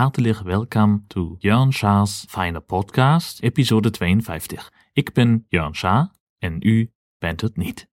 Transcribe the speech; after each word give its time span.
hartelijk 0.00 0.40
welkom 0.40 1.04
to 1.06 1.36
Jörn 1.38 1.72
Schaars 1.72 2.24
Fijne 2.28 2.60
Podcast, 2.60 3.42
episode 3.42 3.90
52. 3.90 4.72
Ik 4.92 5.12
ben 5.12 5.46
Jörn 5.48 5.74
Schaar 5.74 6.10
en 6.38 6.56
u 6.60 6.92
bent 7.18 7.40
het 7.40 7.56
niet. 7.56 7.89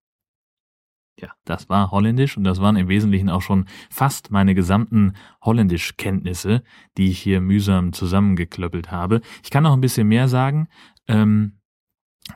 Ja, 1.20 1.30
das 1.44 1.68
war 1.68 1.90
Holländisch 1.90 2.36
und 2.36 2.44
das 2.44 2.60
waren 2.60 2.76
im 2.76 2.86
Wesentlichen 2.88 3.28
auch 3.28 3.42
schon 3.42 3.66
fast 3.90 4.30
meine 4.30 4.54
gesamten 4.54 5.14
Holländischkenntnisse, 5.44 6.62
die 6.96 7.10
ich 7.10 7.18
hier 7.18 7.40
mühsam 7.40 7.92
zusammengeklöppelt 7.92 8.92
habe. 8.92 9.20
Ich 9.42 9.50
kann 9.50 9.64
noch 9.64 9.72
ein 9.72 9.80
bisschen 9.80 10.06
mehr 10.06 10.28
sagen, 10.28 10.68
ähm, 11.08 11.58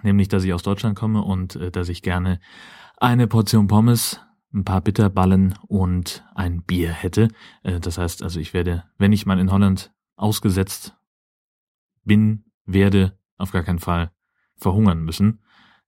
nämlich, 0.03 0.27
dass 0.27 0.43
ich 0.43 0.53
aus 0.53 0.65
Deutschland 0.65 0.97
komme 0.97 1.23
und 1.23 1.55
äh, 1.57 1.71
dass 1.71 1.89
ich 1.89 2.03
gerne 2.03 2.41
eine 2.97 3.29
Portion 3.29 3.69
Pommes 3.69 4.21
ein 4.53 4.65
paar 4.65 4.81
Bitterballen 4.81 5.55
und 5.69 6.25
ein 6.35 6.63
Bier 6.63 6.91
hätte. 6.91 7.29
Äh, 7.63 7.79
das 7.79 7.99
heißt 7.99 8.23
also, 8.23 8.41
ich 8.41 8.53
werde, 8.53 8.85
wenn 8.99 9.13
ich 9.13 9.27
mal 9.27 9.39
in 9.39 9.53
Holland 9.53 9.93
ausgesetzt 10.17 10.97
bin, 12.05 12.45
werde 12.67 13.17
auf 13.39 13.53
gar 13.53 13.63
keinen 13.63 13.79
Fall 13.79 14.11
verhungern 14.57 15.03
müssen. 15.05 15.41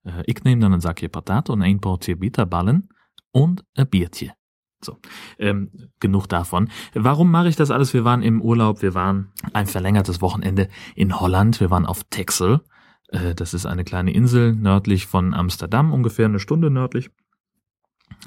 Äh, 0.03 0.23
ich 0.25 0.43
nehme 0.43 0.61
dann 0.61 0.73
ein 0.73 0.81
Sackje 0.81 1.09
Patat 1.09 1.49
und 1.49 1.61
ein 1.61 1.79
Portje 1.79 2.15
Bitterballen 2.15 2.89
und 3.35 3.65
ein 3.75 3.87
Biertje. 3.87 4.33
So, 4.81 4.97
ähm, 5.39 5.69
genug 5.99 6.27
davon. 6.27 6.69
Warum 6.93 7.31
mache 7.31 7.49
ich 7.49 7.57
das 7.57 7.69
alles? 7.69 7.93
Wir 7.93 8.05
waren 8.05 8.21
im 8.21 8.41
Urlaub, 8.41 8.81
wir 8.81 8.93
waren 8.93 9.31
ein 9.51 9.67
verlängertes 9.67 10.21
Wochenende 10.21 10.69
in 10.95 11.19
Holland, 11.19 11.59
wir 11.59 11.69
waren 11.69 11.85
auf 11.85 12.05
Texel. 12.05 12.61
Äh, 13.09 13.35
das 13.35 13.53
ist 13.53 13.65
eine 13.65 13.83
kleine 13.83 14.13
Insel 14.13 14.53
nördlich 14.53 15.05
von 15.05 15.33
Amsterdam, 15.33 15.91
ungefähr 15.91 16.27
eine 16.27 16.39
Stunde 16.39 16.69
nördlich. 16.69 17.09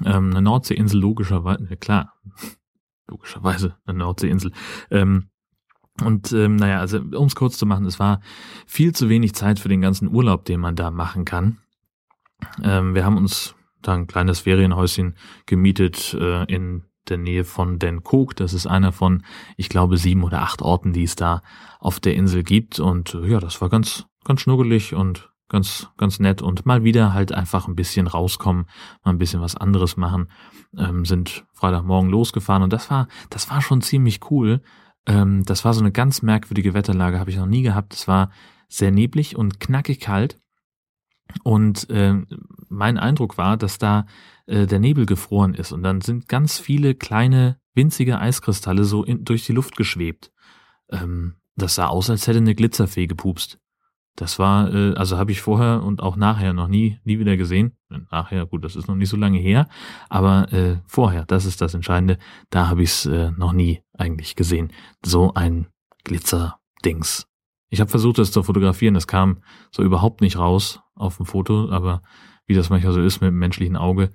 Ähm, 0.05 0.29
eine 0.29 0.43
Nordseeinsel 0.43 0.99
logischerweise, 0.99 1.75
klar, 1.77 2.13
logischerweise 3.07 3.77
eine 3.85 3.97
Nordseeinsel. 3.97 4.51
Ähm, 4.91 5.29
und 6.03 6.31
ähm, 6.33 6.55
naja, 6.55 6.79
also 6.79 6.99
um 6.99 7.25
es 7.25 7.35
kurz 7.35 7.57
zu 7.57 7.65
machen, 7.65 7.85
es 7.85 7.99
war 7.99 8.21
viel 8.67 8.93
zu 8.93 9.09
wenig 9.09 9.33
Zeit 9.33 9.59
für 9.59 9.69
den 9.69 9.81
ganzen 9.81 10.07
Urlaub, 10.13 10.45
den 10.45 10.59
man 10.59 10.75
da 10.75 10.91
machen 10.91 11.25
kann. 11.25 11.57
Ähm, 12.61 12.93
wir 12.93 13.05
haben 13.05 13.17
uns 13.17 13.55
da 13.81 13.93
ein 13.93 14.07
kleines 14.07 14.41
Ferienhäuschen 14.41 15.15
gemietet 15.45 16.13
äh, 16.19 16.43
in 16.45 16.83
der 17.07 17.17
Nähe 17.17 17.43
von 17.43 17.79
Den 17.79 18.03
Kook. 18.03 18.35
Das 18.35 18.53
ist 18.53 18.67
einer 18.67 18.91
von, 18.91 19.23
ich 19.57 19.69
glaube, 19.69 19.97
sieben 19.97 20.23
oder 20.23 20.41
acht 20.41 20.61
Orten, 20.61 20.93
die 20.93 21.03
es 21.03 21.15
da 21.15 21.41
auf 21.79 21.99
der 21.99 22.15
Insel 22.15 22.43
gibt. 22.43 22.79
Und 22.79 23.13
äh, 23.13 23.27
ja, 23.27 23.39
das 23.39 23.61
war 23.61 23.69
ganz, 23.69 24.05
ganz 24.23 24.41
schnuggelig 24.41 24.93
und 24.93 25.29
ganz, 25.49 25.89
ganz 25.97 26.19
nett 26.19 26.41
und 26.41 26.65
mal 26.65 26.83
wieder 26.83 27.13
halt 27.13 27.31
einfach 27.31 27.67
ein 27.67 27.75
bisschen 27.75 28.07
rauskommen, 28.07 28.65
mal 29.03 29.11
ein 29.11 29.17
bisschen 29.17 29.41
was 29.41 29.55
anderes 29.55 29.97
machen. 29.97 30.29
Ähm, 30.77 31.05
sind 31.05 31.45
Freitagmorgen 31.53 32.09
losgefahren 32.09 32.63
und 32.63 32.71
das 32.71 32.89
war, 32.89 33.07
das 33.29 33.49
war 33.49 33.61
schon 33.61 33.81
ziemlich 33.81 34.19
cool. 34.29 34.61
Ähm, 35.07 35.43
das 35.45 35.65
war 35.65 35.73
so 35.73 35.81
eine 35.81 35.91
ganz 35.91 36.21
merkwürdige 36.21 36.73
Wetterlage, 36.73 37.19
habe 37.19 37.31
ich 37.31 37.37
noch 37.37 37.47
nie 37.47 37.63
gehabt. 37.63 37.93
Es 37.93 38.07
war 38.07 38.31
sehr 38.67 38.91
neblig 38.91 39.35
und 39.35 39.59
knackig 39.59 39.99
kalt. 39.99 40.39
Und 41.43 41.89
äh, 41.89 42.15
mein 42.69 42.97
Eindruck 42.97 43.37
war, 43.37 43.57
dass 43.57 43.77
da 43.77 44.05
äh, 44.45 44.65
der 44.65 44.79
Nebel 44.79 45.05
gefroren 45.05 45.53
ist 45.53 45.71
und 45.71 45.83
dann 45.83 46.01
sind 46.01 46.27
ganz 46.27 46.59
viele 46.59 46.95
kleine 46.95 47.59
winzige 47.73 48.19
Eiskristalle 48.19 48.83
so 48.83 49.03
in, 49.03 49.23
durch 49.23 49.45
die 49.45 49.53
Luft 49.53 49.75
geschwebt. 49.75 50.31
Ähm, 50.91 51.35
das 51.55 51.75
sah 51.75 51.87
aus, 51.87 52.09
als 52.09 52.27
hätte 52.27 52.39
eine 52.39 52.55
Glitzerfee 52.55 53.07
gepupst. 53.07 53.59
Das 54.15 54.37
war, 54.37 54.73
äh, 54.73 54.93
also 54.95 55.17
habe 55.17 55.31
ich 55.31 55.41
vorher 55.41 55.83
und 55.83 56.01
auch 56.01 56.15
nachher 56.15 56.53
noch 56.53 56.67
nie, 56.67 56.99
nie 57.03 57.19
wieder 57.19 57.37
gesehen. 57.37 57.77
Nachher, 58.11 58.45
gut, 58.45 58.65
das 58.65 58.75
ist 58.75 58.87
noch 58.87 58.95
nicht 58.95 59.09
so 59.09 59.17
lange 59.17 59.39
her, 59.39 59.69
aber 60.09 60.51
äh, 60.51 60.81
vorher, 60.85 61.25
das 61.25 61.45
ist 61.45 61.61
das 61.61 61.73
Entscheidende, 61.73 62.17
da 62.49 62.67
habe 62.67 62.83
ich 62.83 62.89
es 62.89 63.05
äh, 63.05 63.31
noch 63.31 63.53
nie 63.53 63.81
eigentlich 63.93 64.35
gesehen. 64.35 64.73
So 65.05 65.33
ein 65.33 65.67
Glitzerdings. 66.03 67.28
Ich 67.69 67.79
habe 67.79 67.89
versucht, 67.89 68.17
das 68.17 68.31
zu 68.31 68.43
fotografieren, 68.43 68.93
das 68.93 69.07
kam 69.07 69.43
so 69.71 69.83
überhaupt 69.83 70.21
nicht 70.21 70.37
raus 70.37 70.81
auf 70.95 71.17
dem 71.17 71.25
Foto, 71.25 71.69
aber 71.69 72.01
wie 72.45 72.55
das 72.55 72.69
manchmal 72.69 72.93
so 72.93 73.01
ist 73.01 73.21
mit 73.21 73.29
dem 73.29 73.39
menschlichen 73.39 73.77
Auge, 73.77 74.09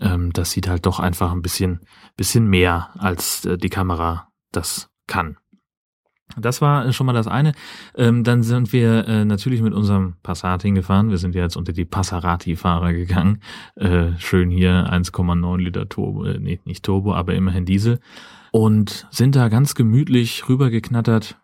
ähm, 0.00 0.32
das 0.32 0.52
sieht 0.52 0.68
halt 0.68 0.86
doch 0.86 1.00
einfach 1.00 1.32
ein 1.32 1.42
bisschen, 1.42 1.80
bisschen 2.16 2.46
mehr, 2.46 2.90
als 2.98 3.44
äh, 3.44 3.58
die 3.58 3.70
Kamera 3.70 4.28
das 4.52 4.88
kann. 5.06 5.36
Das 6.36 6.60
war 6.60 6.92
schon 6.92 7.06
mal 7.06 7.12
das 7.12 7.28
eine. 7.28 7.52
Ähm, 7.94 8.24
dann 8.24 8.42
sind 8.42 8.72
wir 8.72 9.06
äh, 9.06 9.24
natürlich 9.24 9.62
mit 9.62 9.72
unserem 9.72 10.16
Passat 10.22 10.62
hingefahren. 10.62 11.10
Wir 11.10 11.18
sind 11.18 11.34
jetzt 11.34 11.56
unter 11.56 11.72
die 11.72 11.84
Passarati-Fahrer 11.84 12.92
gegangen. 12.92 13.40
Äh, 13.76 14.18
schön 14.18 14.50
hier 14.50 14.90
1,9 14.92 15.58
Liter 15.58 15.88
Turbo, 15.88 16.24
äh, 16.24 16.38
nee, 16.38 16.60
nicht 16.64 16.84
Turbo, 16.84 17.14
aber 17.14 17.34
immerhin 17.34 17.64
Diesel. 17.64 18.00
Und 18.50 19.06
sind 19.10 19.36
da 19.36 19.48
ganz 19.48 19.74
gemütlich 19.74 20.48
rübergeknattert. 20.48 21.38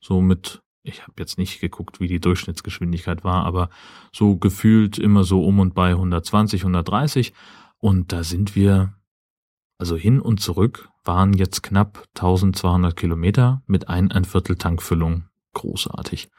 So 0.00 0.20
mit, 0.20 0.62
ich 0.82 1.02
habe 1.02 1.14
jetzt 1.18 1.38
nicht 1.38 1.60
geguckt, 1.60 2.00
wie 2.00 2.08
die 2.08 2.20
Durchschnittsgeschwindigkeit 2.20 3.24
war, 3.24 3.44
aber 3.44 3.70
so 4.12 4.36
gefühlt 4.36 4.98
immer 4.98 5.24
so 5.24 5.44
um 5.44 5.60
und 5.60 5.74
bei 5.74 5.90
120, 5.90 6.62
130. 6.62 7.32
Und 7.78 8.12
da 8.12 8.24
sind 8.24 8.56
wir 8.56 8.94
also 9.78 9.96
hin 9.96 10.20
und 10.20 10.40
zurück 10.40 10.90
waren 11.04 11.32
jetzt 11.32 11.62
knapp 11.62 12.06
1200 12.14 12.94
Kilometer 12.96 13.62
mit 13.66 13.88
ein, 13.88 14.12
ein 14.12 14.24
Viertel 14.24 14.56
Tankfüllung. 14.56 15.24
Großartig. 15.54 16.30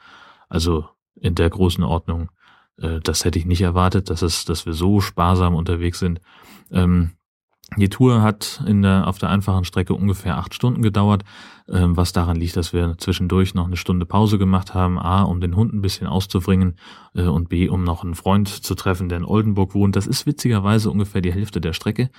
Also 0.48 0.88
in 1.14 1.34
der 1.34 1.50
großen 1.50 1.84
Ordnung. 1.84 2.30
Äh, 2.78 3.00
das 3.00 3.24
hätte 3.24 3.38
ich 3.38 3.46
nicht 3.46 3.62
erwartet, 3.62 4.10
dass 4.10 4.22
es, 4.22 4.44
dass 4.44 4.66
wir 4.66 4.72
so 4.72 5.00
sparsam 5.00 5.54
unterwegs 5.54 5.98
sind. 5.98 6.20
Ähm, 6.70 7.12
die 7.76 7.88
Tour 7.88 8.22
hat 8.22 8.62
in 8.66 8.82
der, 8.82 9.06
auf 9.06 9.18
der 9.18 9.30
einfachen 9.30 9.64
Strecke 9.64 9.94
ungefähr 9.94 10.36
acht 10.36 10.54
Stunden 10.54 10.82
gedauert, 10.82 11.24
ähm, 11.68 11.96
was 11.96 12.12
daran 12.12 12.36
liegt, 12.36 12.56
dass 12.56 12.72
wir 12.72 12.96
zwischendurch 12.98 13.54
noch 13.54 13.66
eine 13.66 13.76
Stunde 13.76 14.06
Pause 14.06 14.38
gemacht 14.38 14.74
haben. 14.74 14.98
A, 14.98 15.22
um 15.22 15.40
den 15.40 15.56
Hund 15.56 15.72
ein 15.72 15.82
bisschen 15.82 16.06
auszubringen 16.06 16.76
äh, 17.14 17.22
und 17.22 17.48
B, 17.48 17.68
um 17.68 17.84
noch 17.84 18.04
einen 18.04 18.14
Freund 18.14 18.48
zu 18.48 18.74
treffen, 18.74 19.08
der 19.08 19.18
in 19.18 19.24
Oldenburg 19.24 19.74
wohnt. 19.74 19.96
Das 19.96 20.06
ist 20.06 20.26
witzigerweise 20.26 20.90
ungefähr 20.90 21.20
die 21.20 21.32
Hälfte 21.32 21.60
der 21.60 21.72
Strecke. 21.72 22.10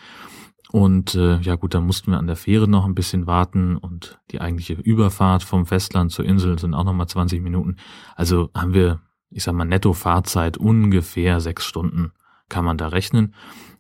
Und 0.72 1.14
äh, 1.14 1.38
ja 1.40 1.56
gut, 1.56 1.76
dann 1.76 1.86
mussten 1.86 2.12
wir 2.12 2.18
an 2.18 2.26
der 2.26 2.36
Fähre 2.36 2.68
noch 2.68 2.86
ein 2.86 2.96
bisschen 2.96 3.28
warten 3.28 3.78
und 3.78 4.20
die 4.32 4.42
eigentliche 4.42 4.74
Überfahrt 4.74 5.44
vom 5.44 5.68
Festland 5.68 6.12
zur 6.12 6.26
Insel 6.26 6.58
sind 6.58 6.74
auch 6.74 6.84
nochmal 6.84 7.08
20 7.08 7.44
Minuten. 7.44 7.76
Also 8.16 8.50
haben 8.56 8.74
wir, 8.74 9.02
ich 9.30 9.44
sag 9.44 9.54
mal, 9.54 9.66
netto 9.66 9.94
Fahrzeit 9.94 10.58
ungefähr 10.58 11.40
sechs 11.42 11.64
Stunden 11.66 12.12
kann 12.50 12.66
man 12.66 12.78
da 12.78 12.88
rechnen. 12.88 13.34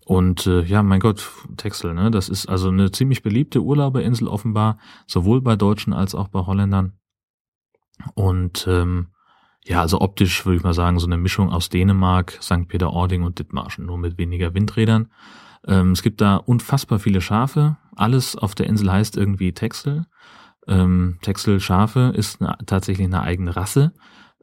Und 0.05 0.47
äh, 0.47 0.63
ja, 0.63 0.83
mein 0.83 0.99
Gott, 0.99 1.31
Texel, 1.57 1.93
ne? 1.93 2.11
Das 2.11 2.29
ist 2.29 2.47
also 2.47 2.69
eine 2.69 2.91
ziemlich 2.91 3.23
beliebte 3.23 3.61
Urlauberinsel 3.61 4.27
offenbar, 4.27 4.77
sowohl 5.07 5.41
bei 5.41 5.55
Deutschen 5.55 5.93
als 5.93 6.13
auch 6.13 6.27
bei 6.27 6.41
Holländern. 6.41 6.93
Und 8.15 8.65
ähm, 8.67 9.07
ja, 9.65 9.79
also 9.79 10.01
optisch 10.01 10.45
würde 10.45 10.57
ich 10.57 10.63
mal 10.63 10.73
sagen, 10.73 10.99
so 10.99 11.07
eine 11.07 11.17
Mischung 11.17 11.49
aus 11.49 11.69
Dänemark, 11.69 12.37
St. 12.41 12.67
Peter-Ording 12.67 13.23
und 13.23 13.39
Dithmarschen, 13.39 13.85
nur 13.85 13.97
mit 13.97 14.17
weniger 14.17 14.53
Windrädern. 14.53 15.09
Ähm, 15.65 15.91
es 15.91 16.01
gibt 16.01 16.19
da 16.19 16.35
unfassbar 16.35 16.99
viele 16.99 17.21
Schafe. 17.21 17.77
Alles 17.95 18.35
auf 18.35 18.55
der 18.55 18.67
Insel 18.67 18.91
heißt 18.91 19.15
irgendwie 19.15 19.53
Texel. 19.53 20.05
Ähm, 20.67 21.17
Texel-Schafe 21.21 22.13
ist 22.15 22.41
eine, 22.41 22.57
tatsächlich 22.65 23.07
eine 23.07 23.21
eigene 23.21 23.55
Rasse. 23.55 23.93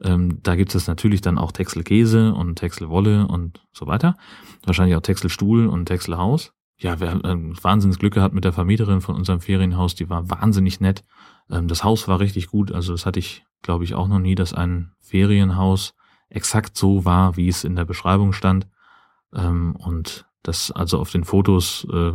Ähm, 0.02 0.38
da 0.42 0.56
gibt 0.56 0.74
es 0.74 0.86
natürlich 0.86 1.20
dann 1.20 1.38
auch 1.38 1.52
Texel-Käse 1.52 2.34
und 2.34 2.56
Texel-Wolle 2.56 3.26
und 3.26 3.66
so 3.72 3.86
weiter. 3.86 4.16
Wahrscheinlich 4.64 4.96
auch 4.96 5.02
Texel-Stuhl 5.02 5.66
und 5.66 5.86
Texel-Haus. 5.86 6.52
Ja, 6.78 6.98
wir 6.98 7.10
haben 7.10 7.24
äh, 7.24 7.62
wahnsinns 7.62 7.98
Glück 7.98 8.14
gehabt 8.14 8.34
mit 8.34 8.44
der 8.44 8.54
Vermieterin 8.54 9.02
von 9.02 9.14
unserem 9.14 9.40
Ferienhaus. 9.40 9.94
Die 9.94 10.08
war 10.08 10.30
wahnsinnig 10.30 10.80
nett. 10.80 11.04
Ähm, 11.50 11.68
das 11.68 11.84
Haus 11.84 12.08
war 12.08 12.20
richtig 12.20 12.46
gut. 12.46 12.72
Also 12.72 12.92
das 12.92 13.04
hatte 13.04 13.18
ich, 13.18 13.44
glaube 13.60 13.84
ich, 13.84 13.94
auch 13.94 14.08
noch 14.08 14.18
nie, 14.18 14.34
dass 14.34 14.54
ein 14.54 14.92
Ferienhaus 15.00 15.94
exakt 16.30 16.76
so 16.76 17.04
war, 17.04 17.36
wie 17.36 17.48
es 17.48 17.64
in 17.64 17.76
der 17.76 17.84
Beschreibung 17.84 18.32
stand. 18.32 18.66
Ähm, 19.34 19.76
und 19.76 20.26
das 20.42 20.70
also 20.70 20.98
auf 20.98 21.10
den 21.10 21.24
Fotos, 21.24 21.86
äh, 21.92 22.12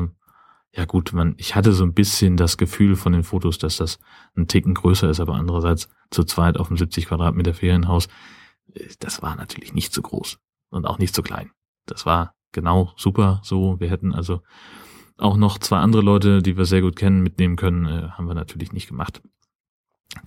ja 0.76 0.86
gut, 0.86 1.14
man, 1.14 1.36
ich 1.38 1.56
hatte 1.56 1.72
so 1.72 1.84
ein 1.84 1.94
bisschen 1.94 2.36
das 2.36 2.58
Gefühl 2.58 2.96
von 2.96 3.14
den 3.14 3.24
Fotos, 3.24 3.58
dass 3.58 3.78
das 3.78 3.98
ein 4.36 4.48
Ticken 4.48 4.74
größer 4.74 5.10
ist, 5.10 5.20
aber 5.20 5.36
andererseits 5.36 5.90
zu 6.12 6.24
zweit 6.24 6.58
auf 6.58 6.68
dem 6.68 6.78
70 6.78 7.08
Quadratmeter 7.08 7.54
Ferienhaus, 7.54 8.08
äh, 8.74 8.88
das 9.00 9.22
war 9.22 9.36
natürlich 9.36 9.74
nicht 9.74 9.94
zu 9.94 10.02
groß 10.02 10.38
und 10.70 10.86
auch 10.86 11.00
nicht 11.00 11.16
zu 11.16 11.24
klein. 11.24 11.52
Das 11.86 12.06
war 12.06 12.36
genau 12.52 12.92
super 12.98 13.42
so. 13.44 13.80
Wir 13.80 13.90
hätten 13.90 14.14
also 14.14 14.42
auch 15.18 15.38
noch 15.38 15.58
zwei 15.60 15.78
andere 15.78 16.02
Leute, 16.02 16.42
die 16.42 16.58
wir 16.58 16.66
sehr 16.66 16.82
gut 16.82 16.98
kennen, 16.98 17.24
mitnehmen 17.24 17.56
können, 17.56 17.86
äh, 17.86 18.10
haben 18.10 18.28
wir 18.28 18.36
natürlich 18.36 18.74
nicht 18.74 18.90
gemacht. 18.90 19.22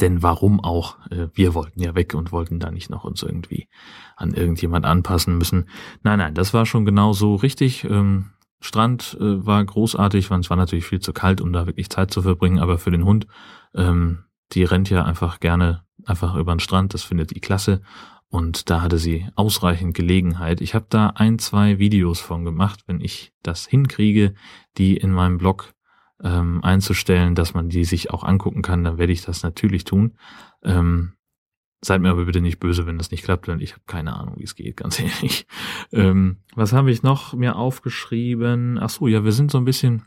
Denn 0.01 0.23
warum 0.23 0.61
auch? 0.61 0.97
Äh, 1.11 1.29
wir 1.35 1.53
wollten 1.53 1.83
ja 1.83 1.95
weg 1.95 2.15
und 2.15 2.33
wollten 2.33 2.59
da 2.59 2.71
nicht 2.71 2.89
noch 2.89 3.05
uns 3.05 3.23
irgendwie 3.23 3.69
an 4.17 4.33
irgendjemand 4.33 4.87
anpassen 4.87 5.37
müssen. 5.37 5.69
Nein, 6.03 6.19
nein, 6.19 6.35
das 6.35 6.55
war 6.55 6.65
schon 6.65 6.87
genau 6.87 7.13
so 7.13 7.35
richtig. 7.35 7.85
Ähm, 7.85 8.31
Strand 8.61 9.17
äh, 9.21 9.47
war 9.47 9.65
großartig, 9.65 10.31
es 10.31 10.51
war 10.51 10.57
natürlich 10.57 10.87
viel 10.87 11.01
zu 11.01 11.13
kalt, 11.13 11.41
um 11.41 11.53
da 11.53 11.67
wirklich 11.67 11.91
Zeit 11.91 12.11
zu 12.11 12.23
verbringen, 12.23 12.59
aber 12.59 12.79
für 12.79 12.91
den 12.91 13.05
Hund 13.05 13.27
ähm, 13.75 14.25
die 14.53 14.65
rennt 14.65 14.91
ja 14.91 15.05
einfach 15.05 15.41
gerne 15.41 15.85
einfach 16.05 16.35
über 16.37 16.55
den 16.55 16.61
Strand, 16.61 16.95
das 16.95 17.03
findet 17.03 17.31
die 17.35 17.41
klasse. 17.41 17.83
Und 18.31 18.69
da 18.69 18.83
hatte 18.83 18.99
sie 18.99 19.27
ausreichend 19.37 19.95
Gelegenheit. 19.95 20.61
Ich 20.61 20.75
habe 20.75 20.87
da 20.91 21.09
ein, 21.09 21.39
zwei 21.39 21.79
Videos 21.79 22.21
von 22.21 22.45
gemacht, 22.45 22.81
wenn 22.87 23.01
ich 23.01 23.33
das 23.43 23.67
hinkriege, 23.67 24.35
die 24.77 24.97
in 24.99 25.13
meinem 25.13 25.39
Blog 25.39 25.73
ähm, 26.23 26.63
einzustellen, 26.63 27.35
dass 27.35 27.55
man 27.55 27.71
die 27.71 27.85
sich 27.85 28.11
auch 28.11 28.25
angucken 28.25 28.61
kann, 28.61 28.85
dann 28.85 28.99
werde 28.99 29.13
ich 29.13 29.23
das 29.23 29.43
natürlich 29.43 29.85
tun. 29.85 30.19
Ähm, 30.63 31.13
seid 31.81 32.01
mir 32.01 32.11
aber 32.11 32.25
bitte 32.25 32.41
nicht 32.41 32.59
böse, 32.59 32.87
wenn 32.87 32.99
das 32.99 33.11
nicht 33.11 33.25
klappt, 33.25 33.47
denn 33.47 33.61
ich 33.61 33.73
habe 33.73 33.83
keine 33.87 34.17
Ahnung, 34.17 34.35
wie 34.39 34.45
es 34.45 34.55
geht, 34.55 34.77
ganz 34.77 34.99
ehrlich. 35.01 35.47
Ähm, 35.93 36.39
was 36.55 36.73
habe 36.73 36.91
ich 36.91 37.03
noch 37.03 37.35
mir 37.35 37.57
aufgeschrieben? 37.57 38.79
Ach 38.81 38.91
so, 38.91 39.07
ja, 39.07 39.25
wir 39.25 39.33
sind 39.33 39.51
so 39.51 39.59
ein 39.59 39.65
bisschen 39.65 40.07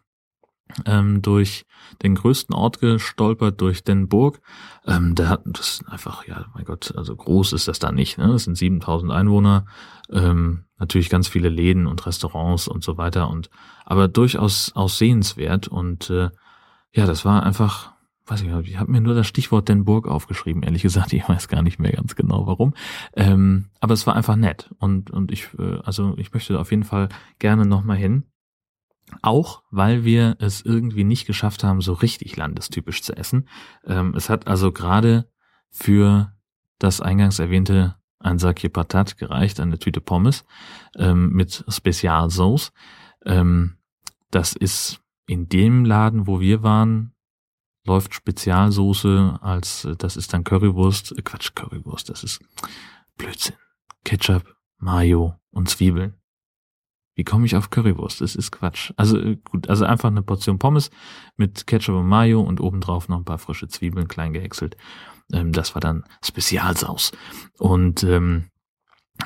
ähm, 0.85 1.21
durch 1.21 1.65
den 2.01 2.15
größten 2.15 2.55
Ort 2.55 2.79
gestolpert, 2.79 3.59
durch 3.61 3.83
Den 3.83 4.07
Burg. 4.07 4.41
Ähm, 4.85 5.15
da 5.15 5.29
hat 5.29 5.41
das 5.45 5.81
ist 5.81 5.89
einfach, 5.89 6.25
ja, 6.27 6.45
mein 6.53 6.65
Gott, 6.65 6.93
also 6.95 7.15
groß 7.15 7.53
ist 7.53 7.67
das 7.67 7.79
da 7.79 7.91
nicht. 7.91 8.17
Ne? 8.17 8.27
Das 8.27 8.45
sind 8.45 8.55
7000 8.55 9.11
Einwohner, 9.11 9.65
ähm, 10.11 10.65
natürlich 10.77 11.09
ganz 11.09 11.27
viele 11.27 11.49
Läden 11.49 11.87
und 11.87 12.05
Restaurants 12.05 12.67
und 12.67 12.83
so 12.83 12.97
weiter 12.97 13.29
und 13.29 13.49
aber 13.85 14.07
durchaus 14.07 14.71
auch 14.75 14.89
sehenswert 14.89 15.67
und 15.67 16.09
äh, 16.09 16.29
ja, 16.93 17.05
das 17.05 17.23
war 17.23 17.43
einfach, 17.43 17.93
weiß 18.31 18.41
ich 18.41 18.47
nicht, 18.47 18.69
ich 18.69 18.77
habe 18.77 18.91
mir 18.91 19.01
nur 19.01 19.13
das 19.13 19.27
Stichwort 19.27 19.67
Den 19.67 19.83
Burg 19.83 20.07
aufgeschrieben, 20.07 20.63
ehrlich 20.63 20.81
gesagt, 20.81 21.11
ich 21.13 21.27
weiß 21.27 21.49
gar 21.49 21.61
nicht 21.61 21.79
mehr 21.79 21.91
ganz 21.91 22.15
genau 22.15 22.47
warum, 22.47 22.73
ähm, 23.13 23.65
aber 23.79 23.93
es 23.93 24.07
war 24.07 24.15
einfach 24.15 24.37
nett 24.37 24.73
und 24.79 25.11
und 25.11 25.31
ich, 25.31 25.49
äh, 25.59 25.79
also 25.83 26.15
ich 26.17 26.33
möchte 26.33 26.59
auf 26.59 26.71
jeden 26.71 26.85
Fall 26.85 27.09
gerne 27.39 27.65
nochmal 27.65 27.97
hin 27.97 28.23
auch 29.21 29.63
weil 29.71 30.05
wir 30.05 30.37
es 30.39 30.61
irgendwie 30.61 31.03
nicht 31.03 31.27
geschafft 31.27 31.65
haben, 31.65 31.81
so 31.81 31.91
richtig 31.91 32.37
landestypisch 32.37 33.01
zu 33.01 33.15
essen. 33.15 33.49
Ähm, 33.85 34.13
es 34.15 34.29
hat 34.29 34.47
also 34.47 34.71
gerade 34.71 35.27
für 35.69 36.33
das 36.79 37.01
eingangs 37.01 37.39
erwähnte 37.39 37.97
ein 38.19 38.39
Sakje 38.39 38.69
Patat 38.69 39.17
gereicht, 39.17 39.59
eine 39.59 39.79
Tüte 39.79 39.99
Pommes 39.99 40.45
ähm, 40.95 41.31
mit 41.31 41.65
Spezialsauce. 41.67 42.71
Ähm, 43.25 43.77
das 44.29 44.53
ist 44.53 45.01
in 45.27 45.49
dem 45.49 45.83
Laden, 45.83 46.27
wo 46.27 46.39
wir 46.39 46.63
waren, 46.63 47.10
läuft 47.85 48.13
Spezialsoße 48.13 49.39
als, 49.41 49.87
das 49.97 50.17
ist 50.17 50.33
dann 50.33 50.43
Currywurst, 50.43 51.17
äh 51.17 51.21
Quatsch, 51.21 51.55
Currywurst, 51.55 52.09
das 52.09 52.23
ist 52.23 52.39
Blödsinn. 53.17 53.55
Ketchup, 54.03 54.55
Mayo 54.77 55.35
und 55.51 55.69
Zwiebeln. 55.69 56.15
Wie 57.15 57.23
komme 57.23 57.45
ich 57.45 57.55
auf 57.55 57.69
Currywurst? 57.69 58.21
Das 58.21 58.35
ist 58.35 58.51
Quatsch. 58.51 58.93
Also 58.95 59.19
äh, 59.19 59.35
gut, 59.35 59.69
also 59.69 59.85
einfach 59.85 60.09
eine 60.09 60.23
Portion 60.23 60.59
Pommes 60.59 60.89
mit 61.35 61.67
Ketchup 61.67 61.95
und 61.95 62.07
Mayo 62.07 62.41
und 62.41 62.61
obendrauf 62.61 63.09
noch 63.09 63.17
ein 63.17 63.25
paar 63.25 63.37
frische 63.37 63.67
Zwiebeln 63.67 64.07
klein 64.07 64.33
gehäckselt. 64.33 64.77
Ähm, 65.33 65.51
das 65.51 65.75
war 65.75 65.81
dann 65.81 66.03
Spezialsaus. 66.23 67.11
Und 67.59 68.03
ähm, 68.03 68.49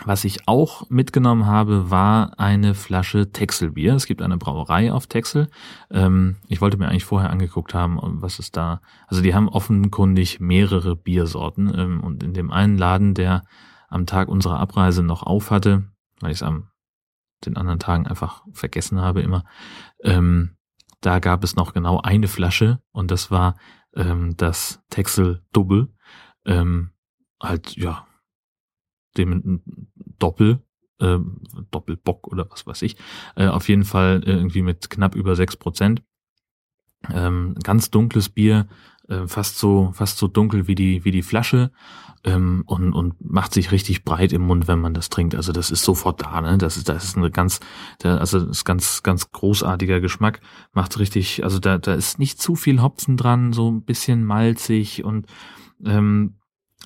was 0.03 0.23
ich 0.25 0.47
auch 0.47 0.89
mitgenommen 0.89 1.45
habe, 1.45 1.89
war 1.89 2.39
eine 2.39 2.73
Flasche 2.73 3.31
Texelbier. 3.31 3.95
Es 3.95 4.05
gibt 4.05 4.21
eine 4.21 4.37
Brauerei 4.37 4.91
auf 4.91 5.07
Texel. 5.07 5.47
Ähm, 5.91 6.37
ich 6.47 6.61
wollte 6.61 6.77
mir 6.77 6.87
eigentlich 6.87 7.05
vorher 7.05 7.29
angeguckt 7.29 7.73
haben, 7.73 7.99
was 8.21 8.39
ist 8.39 8.57
da. 8.57 8.81
Also 9.07 9.21
die 9.21 9.33
haben 9.33 9.47
offenkundig 9.47 10.39
mehrere 10.39 10.95
Biersorten. 10.95 11.71
Ähm, 11.75 12.03
und 12.03 12.23
in 12.23 12.33
dem 12.33 12.51
einen 12.51 12.77
Laden, 12.77 13.13
der 13.13 13.43
am 13.87 14.05
Tag 14.05 14.27
unserer 14.27 14.59
Abreise 14.59 15.03
noch 15.03 15.23
auf 15.23 15.51
hatte, 15.51 15.85
weil 16.19 16.31
ich 16.31 16.37
es 16.37 16.43
am 16.43 16.69
den 17.45 17.57
anderen 17.57 17.79
Tagen 17.79 18.07
einfach 18.07 18.43
vergessen 18.53 19.01
habe 19.01 19.21
immer. 19.21 19.43
Ähm, 20.03 20.55
da 21.01 21.19
gab 21.19 21.43
es 21.43 21.55
noch 21.55 21.73
genau 21.73 22.01
eine 22.01 22.27
Flasche 22.27 22.79
und 22.91 23.11
das 23.11 23.29
war 23.29 23.55
ähm, 23.95 24.35
das 24.37 24.81
Texel 24.89 25.43
Double. 25.51 25.93
Ähm, 26.45 26.91
halt, 27.41 27.75
ja, 27.75 28.07
dem 29.17 29.61
Doppel, 30.19 30.59
äh, 30.99 31.17
Doppelbock 31.71 32.27
oder 32.27 32.49
was 32.49 32.65
weiß 32.65 32.81
ich. 32.83 32.97
Äh, 33.35 33.47
auf 33.47 33.69
jeden 33.69 33.85
Fall 33.85 34.23
irgendwie 34.25 34.61
mit 34.61 34.89
knapp 34.89 35.15
über 35.15 35.35
sechs 35.35 35.55
Prozent. 35.55 36.03
Ähm, 37.13 37.55
ganz 37.63 37.91
dunkles 37.91 38.29
Bier, 38.29 38.67
äh, 39.07 39.27
fast 39.27 39.59
so, 39.59 39.91
fast 39.93 40.17
so 40.17 40.27
dunkel 40.27 40.67
wie 40.67 40.75
die, 40.75 41.05
wie 41.05 41.11
die 41.11 41.21
Flasche 41.21 41.71
ähm, 42.23 42.63
und, 42.65 42.93
und 42.93 43.13
macht 43.23 43.53
sich 43.53 43.71
richtig 43.71 44.03
breit 44.03 44.33
im 44.33 44.41
Mund, 44.41 44.67
wenn 44.67 44.79
man 44.79 44.93
das 44.93 45.09
trinkt. 45.09 45.35
Also 45.35 45.51
das 45.51 45.69
ist 45.69 45.83
sofort 45.83 46.21
da, 46.21 46.41
ne? 46.41 46.57
Das 46.57 46.77
ist, 46.77 46.89
das 46.89 47.03
ist 47.03 47.17
eine 47.17 47.29
ganz, 47.29 47.59
der, 48.01 48.19
also 48.19 48.39
das 48.39 48.49
ist 48.49 48.65
ganz, 48.65 49.03
ganz 49.03 49.31
großartiger 49.31 49.99
Geschmack. 49.99 50.41
Macht 50.73 50.97
richtig, 50.97 51.43
also 51.43 51.59
da, 51.59 51.77
da 51.77 51.93
ist 51.93 52.17
nicht 52.17 52.41
zu 52.41 52.55
viel 52.55 52.81
Hopfen 52.81 53.17
dran, 53.17 53.53
so 53.53 53.69
ein 53.69 53.83
bisschen 53.83 54.25
malzig 54.25 55.03
und 55.03 55.27
ähm, 55.85 56.35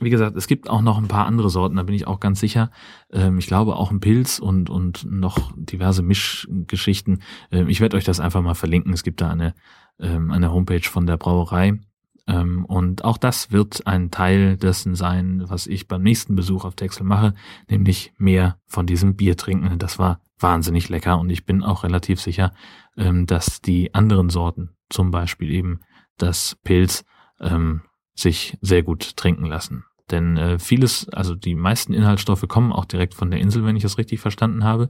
wie 0.02 0.10
gesagt, 0.10 0.36
es 0.36 0.48
gibt 0.48 0.70
auch 0.70 0.82
noch 0.82 0.98
ein 0.98 1.08
paar 1.08 1.26
andere 1.26 1.50
Sorten, 1.50 1.78
da 1.78 1.84
bin 1.84 1.96
ich 1.96 2.08
auch 2.08 2.20
ganz 2.20 2.40
sicher. 2.40 2.72
Ähm, 3.12 3.38
ich 3.38 3.48
glaube 3.48 3.76
auch 3.76 3.92
ein 3.92 4.00
Pilz 4.00 4.40
und, 4.40 4.70
und 4.70 5.06
noch 5.10 5.52
diverse 5.56 6.02
Mischgeschichten. 6.02 7.22
Ähm, 7.52 7.70
ich 7.70 7.82
werde 7.82 7.98
euch 7.98 8.04
das 8.04 8.20
einfach 8.20 8.42
mal 8.42 8.56
verlinken. 8.56 8.94
Es 8.94 9.04
gibt 9.04 9.22
da 9.22 9.30
eine, 9.30 9.54
ähm, 10.00 10.32
eine 10.32 10.52
Homepage 10.52 10.88
von 10.88 11.06
der 11.06 11.18
Brauerei. 11.18 11.80
Ähm, 12.28 12.66
und 12.66 13.04
auch 13.04 13.18
das 13.18 13.52
wird 13.52 13.88
ein 13.88 14.12
Teil 14.12 14.58
dessen 14.58 14.96
sein, 14.96 15.44
was 15.48 15.68
ich 15.68 15.88
beim 15.88 16.04
nächsten 16.04 16.36
Besuch 16.36 16.66
auf 16.66 16.76
Texel 16.76 17.06
mache, 17.06 17.34
nämlich 17.70 18.14
mehr 18.18 18.60
von 18.68 18.86
diesem 18.86 19.16
Bier 19.16 19.38
trinken. 19.38 19.80
Das 19.80 20.00
war 20.00 20.22
wahnsinnig 20.38 20.90
lecker 20.90 21.20
und 21.20 21.30
ich 21.30 21.46
bin 21.46 21.64
auch 21.64 21.84
relativ 21.84 22.22
sicher, 22.22 22.54
dass 22.96 23.62
die 23.62 23.94
anderen 23.94 24.30
Sorten, 24.30 24.70
zum 24.90 25.12
Beispiel 25.12 25.50
eben 25.50 25.82
das 26.18 26.58
Pilz, 26.64 27.04
ähm, 27.40 27.82
sich 28.20 28.58
sehr 28.62 28.84
gut 28.84 29.16
trinken 29.16 29.46
lassen. 29.46 29.86
Denn 30.12 30.38
äh, 30.38 30.60
vieles, 30.60 31.10
also 31.10 31.36
die 31.36 31.56
meisten 31.56 31.94
Inhaltsstoffe 31.94 32.46
kommen 32.48 32.72
auch 32.72 32.86
direkt 32.86 33.14
von 33.14 33.32
der 33.32 33.40
Insel, 33.40 33.66
wenn 33.66 33.76
ich 33.76 33.84
es 33.84 33.98
richtig 33.98 34.20
verstanden 34.20 34.64
habe. 34.64 34.90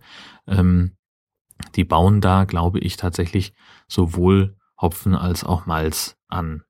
die 1.76 1.84
bauen 1.84 2.22
da, 2.22 2.46
glaube 2.46 2.80
ich, 2.80 2.96
tatsächlich 2.96 3.54
sowohl 3.88 4.56
Hopfen 4.82 5.14
als 5.14 5.44
auch 5.44 5.66
Malz 5.66 6.16
an 6.30 6.64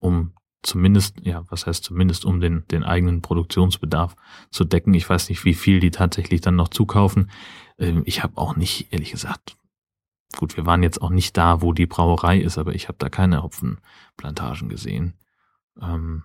um 0.00 0.34
zumindest, 0.62 1.20
ja, 1.24 1.44
was 1.48 1.66
heißt 1.66 1.82
zumindest, 1.82 2.24
um 2.24 2.40
den, 2.40 2.66
den 2.68 2.84
eigenen 2.84 3.22
Produktionsbedarf 3.22 4.14
zu 4.50 4.64
decken. 4.64 4.94
Ich 4.94 5.08
weiß 5.08 5.28
nicht, 5.28 5.44
wie 5.44 5.54
viel 5.54 5.80
die 5.80 5.90
tatsächlich 5.90 6.40
dann 6.40 6.56
noch 6.56 6.68
zukaufen. 6.68 7.30
Ähm, 7.78 8.02
ich 8.04 8.22
habe 8.22 8.38
auch 8.38 8.56
nicht, 8.56 8.92
ehrlich 8.92 9.10
gesagt, 9.10 9.56
gut, 10.36 10.56
wir 10.56 10.66
waren 10.66 10.82
jetzt 10.82 11.02
auch 11.02 11.10
nicht 11.10 11.36
da, 11.36 11.62
wo 11.62 11.72
die 11.72 11.86
Brauerei 11.86 12.38
ist, 12.38 12.58
aber 12.58 12.74
ich 12.74 12.88
habe 12.88 12.98
da 12.98 13.08
keine 13.08 13.42
Hopfenplantagen 13.42 14.68
gesehen. 14.68 15.14
Ähm, 15.80 16.24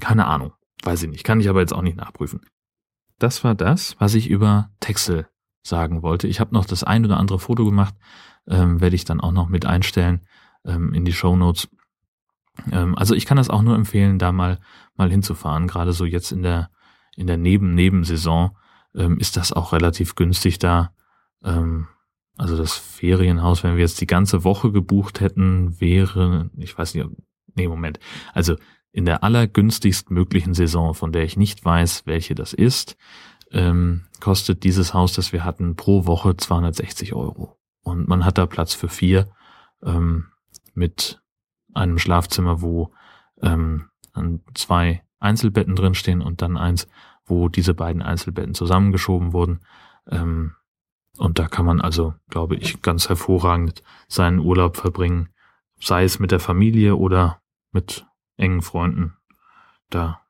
keine 0.00 0.26
Ahnung, 0.26 0.52
weiß 0.82 1.02
ich 1.02 1.10
nicht, 1.10 1.24
kann 1.24 1.40
ich 1.40 1.48
aber 1.48 1.60
jetzt 1.60 1.74
auch 1.74 1.82
nicht 1.82 1.96
nachprüfen. 1.96 2.40
Das 3.18 3.44
war 3.44 3.54
das, 3.54 3.96
was 3.98 4.14
ich 4.14 4.30
über 4.30 4.70
Texel 4.80 5.28
sagen 5.62 6.02
wollte. 6.02 6.26
Ich 6.26 6.40
habe 6.40 6.54
noch 6.54 6.64
das 6.64 6.84
ein 6.84 7.04
oder 7.04 7.18
andere 7.18 7.38
Foto 7.38 7.64
gemacht, 7.64 7.94
ähm, 8.48 8.80
werde 8.80 8.96
ich 8.96 9.04
dann 9.04 9.20
auch 9.20 9.32
noch 9.32 9.48
mit 9.48 9.66
einstellen 9.66 10.26
ähm, 10.64 10.94
in 10.94 11.04
die 11.04 11.12
Show 11.12 11.36
Notes. 11.36 11.68
Ähm, 12.70 12.96
also 12.96 13.14
ich 13.14 13.26
kann 13.26 13.36
das 13.36 13.50
auch 13.50 13.62
nur 13.62 13.74
empfehlen, 13.74 14.18
da 14.18 14.32
mal, 14.32 14.58
mal 14.96 15.10
hinzufahren. 15.10 15.66
Gerade 15.66 15.92
so 15.92 16.04
jetzt 16.04 16.32
in 16.32 16.42
der, 16.42 16.70
in 17.16 17.26
der 17.26 17.36
Neben-Nebensaison 17.36 18.56
ähm, 18.94 19.18
ist 19.18 19.36
das 19.36 19.52
auch 19.52 19.72
relativ 19.72 20.14
günstig 20.14 20.58
da. 20.58 20.94
Ähm, 21.44 21.88
also 22.36 22.56
das 22.56 22.74
Ferienhaus, 22.74 23.62
wenn 23.62 23.74
wir 23.74 23.82
jetzt 23.82 24.00
die 24.00 24.06
ganze 24.06 24.44
Woche 24.44 24.72
gebucht 24.72 25.20
hätten, 25.20 25.78
wäre, 25.78 26.50
ich 26.56 26.76
weiß 26.76 26.94
nicht, 26.94 27.06
nee, 27.54 27.68
Moment. 27.68 28.00
Also 28.32 28.56
in 28.92 29.04
der 29.04 29.22
allergünstigst 29.22 30.10
möglichen 30.10 30.54
Saison, 30.54 30.94
von 30.94 31.12
der 31.12 31.24
ich 31.24 31.36
nicht 31.36 31.64
weiß, 31.64 32.06
welche 32.06 32.34
das 32.34 32.52
ist, 32.52 32.96
ähm, 33.52 34.02
kostet 34.20 34.64
dieses 34.64 34.94
Haus, 34.94 35.12
das 35.12 35.32
wir 35.32 35.44
hatten, 35.44 35.76
pro 35.76 36.06
Woche 36.06 36.36
260 36.36 37.14
Euro. 37.14 37.56
Und 37.82 38.08
man 38.08 38.24
hat 38.24 38.38
da 38.38 38.46
Platz 38.46 38.74
für 38.74 38.88
vier 38.88 39.28
ähm, 39.82 40.26
mit 40.74 41.20
einem 41.74 41.98
Schlafzimmer, 41.98 42.62
wo 42.62 42.92
ähm, 43.42 43.88
zwei 44.54 45.02
Einzelbetten 45.18 45.76
drinstehen 45.76 46.20
und 46.20 46.42
dann 46.42 46.56
eins, 46.56 46.88
wo 47.24 47.48
diese 47.48 47.74
beiden 47.74 48.02
Einzelbetten 48.02 48.54
zusammengeschoben 48.54 49.32
wurden. 49.32 49.60
Ähm, 50.10 50.54
und 51.16 51.38
da 51.38 51.48
kann 51.48 51.66
man 51.66 51.80
also, 51.80 52.14
glaube 52.28 52.56
ich, 52.56 52.82
ganz 52.82 53.08
hervorragend 53.08 53.82
seinen 54.08 54.38
Urlaub 54.38 54.76
verbringen, 54.76 55.28
sei 55.80 56.04
es 56.04 56.18
mit 56.18 56.30
der 56.30 56.40
Familie 56.40 56.96
oder 56.96 57.40
mit 57.72 58.06
engen 58.40 58.62
Freunden. 58.62 59.16
Da, 59.90 60.20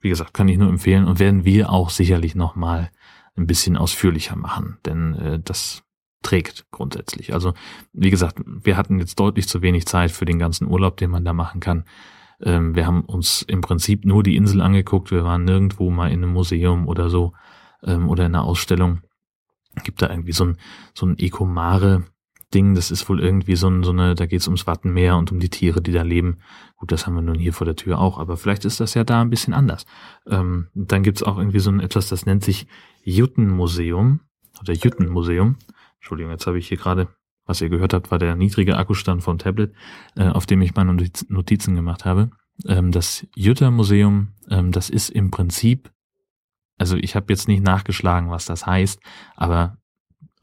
wie 0.00 0.08
gesagt, 0.08 0.34
kann 0.34 0.48
ich 0.48 0.58
nur 0.58 0.68
empfehlen 0.68 1.06
und 1.06 1.18
werden 1.18 1.44
wir 1.44 1.70
auch 1.70 1.90
sicherlich 1.90 2.34
nochmal 2.34 2.90
ein 3.36 3.46
bisschen 3.46 3.76
ausführlicher 3.76 4.36
machen, 4.36 4.78
denn 4.84 5.14
äh, 5.14 5.40
das 5.42 5.82
trägt 6.22 6.66
grundsätzlich. 6.70 7.34
Also 7.34 7.54
wie 7.92 8.10
gesagt, 8.10 8.40
wir 8.44 8.76
hatten 8.76 8.98
jetzt 8.98 9.20
deutlich 9.20 9.48
zu 9.48 9.62
wenig 9.62 9.86
Zeit 9.86 10.10
für 10.10 10.24
den 10.24 10.38
ganzen 10.38 10.66
Urlaub, 10.66 10.96
den 10.96 11.10
man 11.10 11.24
da 11.24 11.32
machen 11.32 11.60
kann. 11.60 11.84
Ähm, 12.42 12.74
wir 12.74 12.86
haben 12.86 13.02
uns 13.02 13.42
im 13.42 13.60
Prinzip 13.60 14.04
nur 14.04 14.22
die 14.22 14.36
Insel 14.36 14.60
angeguckt. 14.60 15.10
Wir 15.10 15.24
waren 15.24 15.44
nirgendwo 15.44 15.90
mal 15.90 16.10
in 16.10 16.22
einem 16.22 16.32
Museum 16.32 16.88
oder 16.88 17.10
so 17.10 17.34
ähm, 17.82 18.08
oder 18.08 18.26
in 18.26 18.34
einer 18.34 18.44
Ausstellung. 18.44 19.02
Gibt 19.82 20.02
da 20.02 20.08
irgendwie 20.08 20.32
so 20.32 20.44
ein, 20.44 20.56
so 20.94 21.06
ein 21.06 21.18
Ecomare 21.18 22.04
Ding. 22.54 22.74
Das 22.74 22.90
ist 22.90 23.08
wohl 23.08 23.20
irgendwie 23.20 23.56
so, 23.56 23.82
so 23.82 23.90
eine, 23.90 24.14
da 24.14 24.26
geht 24.26 24.40
es 24.40 24.46
ums 24.46 24.66
Wattenmeer 24.66 25.16
und 25.16 25.32
um 25.32 25.40
die 25.40 25.48
Tiere, 25.48 25.82
die 25.82 25.92
da 25.92 26.02
leben. 26.02 26.38
Gut, 26.76 26.92
das 26.92 27.06
haben 27.06 27.14
wir 27.14 27.22
nun 27.22 27.38
hier 27.38 27.52
vor 27.52 27.64
der 27.64 27.76
Tür 27.76 27.98
auch, 27.98 28.18
aber 28.18 28.36
vielleicht 28.36 28.64
ist 28.64 28.80
das 28.80 28.94
ja 28.94 29.04
da 29.04 29.20
ein 29.20 29.30
bisschen 29.30 29.54
anders. 29.54 29.86
Ähm, 30.26 30.68
dann 30.74 31.02
gibt's 31.02 31.22
auch 31.22 31.38
irgendwie 31.38 31.58
so 31.58 31.70
ein 31.70 31.80
etwas, 31.80 32.08
das 32.08 32.26
nennt 32.26 32.44
sich 32.44 32.66
Juttenmuseum 33.02 34.20
oder 34.60 34.72
Juttenmuseum. 34.72 35.56
Entschuldigung, 35.96 36.32
jetzt 36.32 36.46
habe 36.46 36.58
ich 36.58 36.68
hier 36.68 36.78
gerade, 36.78 37.08
was 37.46 37.60
ihr 37.60 37.68
gehört 37.68 37.94
habt, 37.94 38.10
war 38.10 38.18
der 38.18 38.36
niedrige 38.36 38.76
Akkustand 38.76 39.22
vom 39.22 39.38
Tablet, 39.38 39.74
äh, 40.16 40.28
auf 40.28 40.46
dem 40.46 40.62
ich 40.62 40.74
meine 40.74 40.94
Notizen 41.28 41.74
gemacht 41.74 42.04
habe. 42.04 42.30
Ähm, 42.66 42.92
das 42.92 43.26
Juttermuseum, 43.34 44.28
ähm, 44.50 44.70
das 44.70 44.90
ist 44.90 45.10
im 45.10 45.30
Prinzip 45.30 45.90
also 46.78 46.96
ich 46.96 47.14
habe 47.14 47.26
jetzt 47.32 47.48
nicht 47.48 47.62
nachgeschlagen, 47.62 48.30
was 48.30 48.46
das 48.46 48.66
heißt, 48.66 49.00
aber 49.36 49.78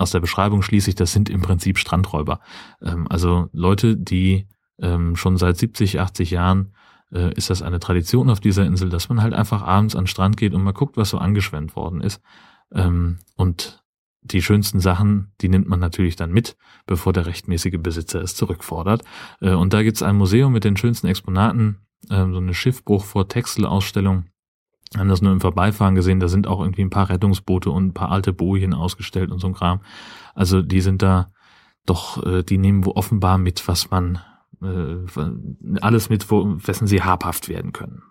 aus 0.01 0.12
der 0.12 0.20
Beschreibung 0.20 0.62
schließe 0.62 0.89
ich, 0.89 0.96
das 0.96 1.13
sind 1.13 1.29
im 1.29 1.41
Prinzip 1.41 1.77
Strandräuber. 1.77 2.39
Ähm, 2.81 3.08
also 3.10 3.50
Leute, 3.53 3.96
die 3.96 4.48
ähm, 4.79 5.15
schon 5.15 5.38
seit 5.38 5.58
70, 5.58 6.00
80 6.00 6.31
Jahren 6.31 6.74
äh, 7.13 7.34
ist 7.34 7.50
das 7.50 7.62
eine 7.62 7.79
Tradition 7.79 8.29
auf 8.29 8.39
dieser 8.39 8.65
Insel, 8.65 8.89
dass 8.89 9.10
man 9.10 9.22
halt 9.22 9.34
einfach 9.34 9.62
abends 9.62 9.96
an 9.96 10.03
den 10.03 10.08
Strand 10.08 10.38
geht 10.38 10.53
und 10.53 10.63
mal 10.63 10.72
guckt, 10.72 10.98
was 10.98 11.10
so 11.10 11.17
angeschwemmt 11.17 11.75
worden 11.75 12.01
ist. 12.01 12.22
Ähm, 12.74 13.20
und 13.36 13.84
die 14.24 14.41
schönsten 14.41 14.79
Sachen, 14.79 15.31
die 15.41 15.50
nimmt 15.50 15.67
man 15.67 15.79
natürlich 15.79 16.15
dann 16.15 16.31
mit, 16.31 16.55
bevor 16.86 17.12
der 17.12 17.25
rechtmäßige 17.25 17.79
Besitzer 17.79 18.22
es 18.22 18.36
zurückfordert. 18.36 19.03
Äh, 19.39 19.53
und 19.53 19.74
da 19.74 19.84
gibt's 19.84 20.03
ein 20.03 20.15
Museum 20.15 20.53
mit 20.53 20.63
den 20.63 20.77
schönsten 20.77 21.08
Exponaten, 21.08 21.77
äh, 22.10 22.25
so 22.29 22.38
eine 22.38 22.53
Schiffbruch 22.53 23.03
vor 23.03 23.27
Textelausstellung 23.27 24.25
haben 24.98 25.10
das 25.10 25.21
nur 25.21 25.31
im 25.31 25.41
Vorbeifahren 25.41 25.95
gesehen, 25.95 26.19
da 26.19 26.27
sind 26.27 26.48
auch 26.48 26.60
irgendwie 26.60 26.81
ein 26.81 26.89
paar 26.89 27.10
Rettungsboote 27.10 27.69
und 27.69 27.88
ein 27.88 27.93
paar 27.93 28.12
alte 28.12 28.33
Bojen 28.33 28.74
ausgestellt 28.74 29.31
und 29.31 29.39
so 29.39 29.48
ein 29.48 29.53
Kram. 29.53 29.81
Also 30.36 30.62
die 30.62 30.81
sind 30.81 31.01
da 31.01 31.31
doch, 31.86 32.24
äh, 32.25 32.43
die 32.43 32.57
nehmen 32.57 32.86
wo 32.86 32.91
offenbar 32.91 33.38
mit, 33.38 33.67
was 33.67 33.89
man, 33.89 34.19
äh, 34.62 34.98
alles 35.81 36.10
mit, 36.10 36.29
wo, 36.29 36.57
wessen 36.65 36.88
sie 36.88 37.01
habhaft 37.01 37.48
werden 37.48 37.71
können. 37.71 38.03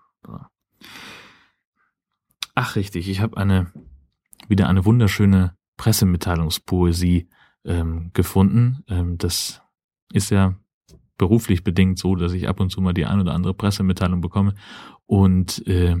Ach 2.55 2.75
richtig, 2.75 3.09
ich 3.09 3.21
habe 3.21 3.37
eine, 3.37 3.71
wieder 4.47 4.67
eine 4.67 4.85
wunderschöne 4.85 5.55
Pressemitteilungspoesie 5.77 7.29
ähm, 7.63 8.11
gefunden. 8.13 8.83
Ähm, 8.87 9.17
das 9.17 9.61
ist 10.11 10.31
ja 10.31 10.55
beruflich 11.17 11.63
bedingt 11.63 11.99
so, 11.99 12.15
dass 12.15 12.33
ich 12.33 12.49
ab 12.49 12.59
und 12.59 12.71
zu 12.71 12.81
mal 12.81 12.93
die 12.93 13.05
ein 13.05 13.19
oder 13.19 13.33
andere 13.33 13.53
Pressemitteilung 13.53 14.21
bekomme. 14.21 14.55
Und 15.05 15.65
äh, 15.67 15.97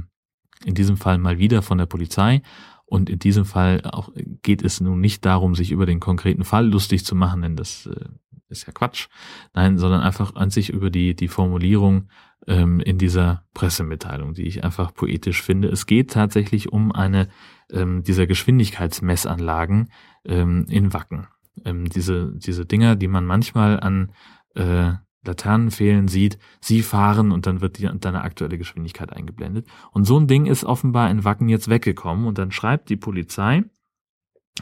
in 0.65 0.75
diesem 0.75 0.97
Fall 0.97 1.17
mal 1.17 1.37
wieder 1.37 1.61
von 1.61 1.77
der 1.77 1.85
Polizei. 1.85 2.41
Und 2.85 3.09
in 3.09 3.19
diesem 3.19 3.45
Fall 3.45 3.81
auch 3.85 4.09
geht 4.41 4.61
es 4.61 4.81
nun 4.81 4.99
nicht 4.99 5.25
darum, 5.25 5.55
sich 5.55 5.71
über 5.71 5.85
den 5.85 6.01
konkreten 6.01 6.43
Fall 6.43 6.67
lustig 6.67 7.05
zu 7.05 7.15
machen, 7.15 7.41
denn 7.41 7.55
das 7.55 7.85
äh, 7.85 8.09
ist 8.49 8.67
ja 8.67 8.73
Quatsch. 8.73 9.07
Nein, 9.53 9.77
sondern 9.77 10.01
einfach 10.01 10.35
an 10.35 10.49
sich 10.49 10.69
über 10.69 10.89
die, 10.89 11.15
die 11.15 11.29
Formulierung 11.29 12.09
ähm, 12.47 12.79
in 12.79 12.97
dieser 12.97 13.45
Pressemitteilung, 13.53 14.33
die 14.33 14.47
ich 14.47 14.63
einfach 14.63 14.93
poetisch 14.93 15.41
finde. 15.41 15.69
Es 15.69 15.85
geht 15.85 16.11
tatsächlich 16.11 16.71
um 16.71 16.91
eine 16.91 17.29
ähm, 17.71 18.03
dieser 18.03 18.27
Geschwindigkeitsmessanlagen 18.27 19.89
ähm, 20.25 20.65
in 20.69 20.93
Wacken. 20.93 21.27
Ähm, 21.63 21.87
diese, 21.89 22.33
diese 22.35 22.65
Dinger, 22.65 22.95
die 22.95 23.07
man 23.07 23.25
manchmal 23.25 23.79
an 23.79 24.11
äh, 24.55 24.93
Laternen 25.23 25.71
fehlen, 25.71 26.07
sieht, 26.07 26.39
sie 26.61 26.81
fahren 26.81 27.31
und 27.31 27.45
dann 27.45 27.61
wird 27.61 27.77
die, 27.77 27.89
deine 27.99 28.21
aktuelle 28.21 28.57
Geschwindigkeit 28.57 29.13
eingeblendet. 29.13 29.67
Und 29.91 30.05
so 30.05 30.19
ein 30.19 30.27
Ding 30.27 30.45
ist 30.45 30.63
offenbar 30.63 31.11
in 31.11 31.23
Wacken 31.23 31.49
jetzt 31.49 31.69
weggekommen 31.69 32.25
und 32.25 32.37
dann 32.37 32.51
schreibt 32.51 32.89
die 32.89 32.97
Polizei, 32.97 33.63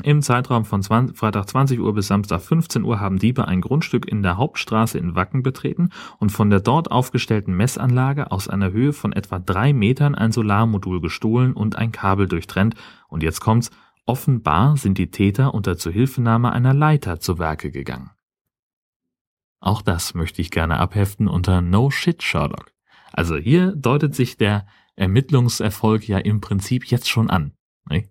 im 0.03 0.21
Zeitraum 0.21 0.65
von 0.65 0.81
20, 0.81 1.17
Freitag 1.17 1.49
20 1.49 1.79
Uhr 1.79 1.93
bis 1.93 2.07
Samstag 2.07 2.41
15 2.41 2.83
Uhr 2.83 2.99
haben 2.99 3.17
Diebe 3.17 3.47
ein 3.47 3.59
Grundstück 3.59 4.07
in 4.07 4.21
der 4.21 4.37
Hauptstraße 4.37 4.97
in 4.97 5.15
Wacken 5.15 5.43
betreten 5.43 5.89
und 6.19 6.31
von 6.31 6.49
der 6.49 6.59
dort 6.59 6.91
aufgestellten 6.91 7.55
Messanlage 7.55 8.31
aus 8.31 8.47
einer 8.47 8.71
Höhe 8.71 8.93
von 8.93 9.11
etwa 9.11 9.39
drei 9.39 9.73
Metern 9.73 10.15
ein 10.15 10.31
Solarmodul 10.31 11.01
gestohlen 11.01 11.53
und 11.53 11.75
ein 11.75 11.91
Kabel 11.91 12.27
durchtrennt. 12.27 12.75
Und 13.07 13.23
jetzt 13.23 13.41
kommt's, 13.41 13.71
offenbar 14.05 14.77
sind 14.77 14.97
die 14.97 15.11
Täter 15.11 15.53
unter 15.53 15.75
Zuhilfenahme 15.75 16.51
einer 16.51 16.73
Leiter 16.73 17.19
zu 17.19 17.39
Werke 17.39 17.71
gegangen. 17.71 18.11
Auch 19.59 19.81
das 19.81 20.13
möchte 20.13 20.41
ich 20.41 20.51
gerne 20.51 20.77
abheften 20.77 21.27
unter 21.27 21.61
No 21.61 21.89
Shit 21.89 22.23
Sherlock. 22.23 22.71
Also 23.11 23.35
hier 23.35 23.75
deutet 23.75 24.15
sich 24.15 24.37
der 24.37 24.67
Ermittlungserfolg 24.95 26.07
ja 26.07 26.17
im 26.17 26.41
Prinzip 26.41 26.85
jetzt 26.85 27.09
schon 27.09 27.29
an. 27.29 27.53
Ne? 27.89 28.09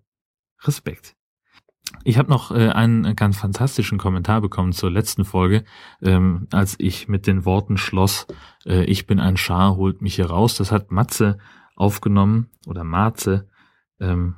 Respekt. 0.62 1.14
Ich 2.04 2.18
habe 2.18 2.28
noch 2.28 2.50
äh, 2.50 2.68
einen 2.68 3.16
ganz 3.16 3.38
fantastischen 3.38 3.98
Kommentar 3.98 4.40
bekommen 4.42 4.72
zur 4.72 4.90
letzten 4.90 5.24
Folge, 5.24 5.64
ähm, 6.02 6.46
als 6.52 6.76
ich 6.78 7.08
mit 7.08 7.26
den 7.26 7.46
Worten 7.46 7.78
schloss, 7.78 8.26
äh, 8.66 8.84
ich 8.84 9.06
bin 9.06 9.20
ein 9.20 9.38
Schar, 9.38 9.76
holt 9.76 10.02
mich 10.02 10.16
hier 10.16 10.26
raus. 10.26 10.56
Das 10.56 10.70
hat 10.70 10.90
Matze 10.90 11.38
aufgenommen 11.76 12.50
oder 12.66 12.84
Marze. 12.84 13.48
Ähm, 14.00 14.36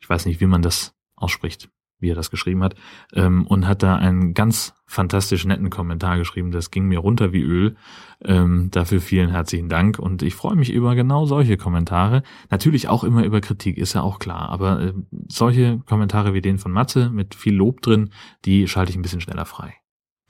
ich 0.00 0.08
weiß 0.08 0.24
nicht, 0.24 0.40
wie 0.40 0.46
man 0.46 0.62
das 0.62 0.94
ausspricht 1.16 1.70
wie 2.04 2.10
er 2.10 2.14
das 2.14 2.30
geschrieben 2.30 2.62
hat, 2.62 2.76
ähm, 3.14 3.44
und 3.48 3.66
hat 3.66 3.82
da 3.82 3.96
einen 3.96 4.34
ganz 4.34 4.74
fantastisch 4.86 5.44
netten 5.44 5.70
Kommentar 5.70 6.18
geschrieben. 6.18 6.52
Das 6.52 6.70
ging 6.70 6.86
mir 6.86 7.00
runter 7.00 7.32
wie 7.32 7.42
Öl. 7.42 7.74
Ähm, 8.22 8.68
dafür 8.70 9.00
vielen 9.00 9.30
herzlichen 9.30 9.68
Dank 9.68 9.98
und 9.98 10.22
ich 10.22 10.34
freue 10.34 10.54
mich 10.54 10.70
über 10.72 10.94
genau 10.94 11.26
solche 11.26 11.56
Kommentare. 11.56 12.22
Natürlich 12.50 12.88
auch 12.88 13.02
immer 13.02 13.24
über 13.24 13.40
Kritik, 13.40 13.78
ist 13.78 13.94
ja 13.94 14.02
auch 14.02 14.20
klar, 14.20 14.50
aber 14.50 14.80
äh, 14.80 14.92
solche 15.28 15.80
Kommentare 15.86 16.34
wie 16.34 16.40
den 16.40 16.58
von 16.58 16.70
Matze 16.70 17.10
mit 17.10 17.34
viel 17.34 17.54
Lob 17.54 17.80
drin, 17.80 18.10
die 18.44 18.68
schalte 18.68 18.90
ich 18.90 18.96
ein 18.96 19.02
bisschen 19.02 19.20
schneller 19.20 19.46
frei. 19.46 19.74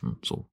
Hm, 0.02 0.16
so. 0.24 0.48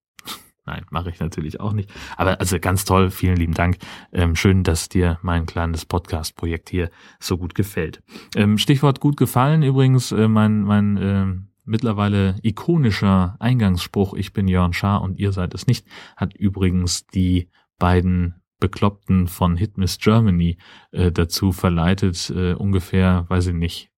Nein, 0.66 0.86
mache 0.92 1.10
ich 1.10 1.20
natürlich 1.20 1.60
auch 1.60 1.74
nicht. 1.74 1.90
Aber 2.18 2.40
also 2.40 2.60
ganz 2.60 2.86
toll, 2.86 3.10
vielen 3.10 3.36
lieben 3.36 3.54
Dank. 3.54 3.78
Ähm, 4.12 4.36
schön, 4.36 4.64
dass 4.64 4.90
dir 4.90 5.18
mein 5.24 5.48
kleines 5.48 5.86
Podcast-Projekt 5.86 6.70
hier 6.70 6.92
so 7.20 7.38
gut 7.38 7.56
gefällt. 7.56 8.04
Ähm, 8.36 8.60
Stichwort 8.60 9.00
gut 9.00 9.18
gefallen 9.18 9.64
übrigens, 9.64 10.12
äh, 10.12 10.28
mein, 10.28 10.62
mein 10.62 10.98
äh, 10.98 11.26
mittlerweile 11.66 12.36
ikonischer 12.44 13.38
Eingangsspruch, 13.40 14.14
ich 14.14 14.34
bin 14.34 14.48
Jörn 14.48 14.74
Schaar 14.74 15.02
und 15.02 15.18
ihr 15.18 15.32
seid 15.32 15.54
es 15.56 15.66
nicht, 15.66 15.88
hat 16.16 16.36
übrigens 16.36 17.08
die 17.08 17.50
beiden 17.80 18.36
Bekloppten 18.60 19.28
von 19.28 19.58
Hitmiss 19.58 19.98
Germany 19.98 20.58
äh, 20.92 21.12
dazu 21.12 21.52
verleitet, 21.52 22.32
äh, 22.36 22.54
ungefähr, 22.54 23.26
weiß 23.30 23.48
ich 23.48 23.56
nicht, 23.56 23.91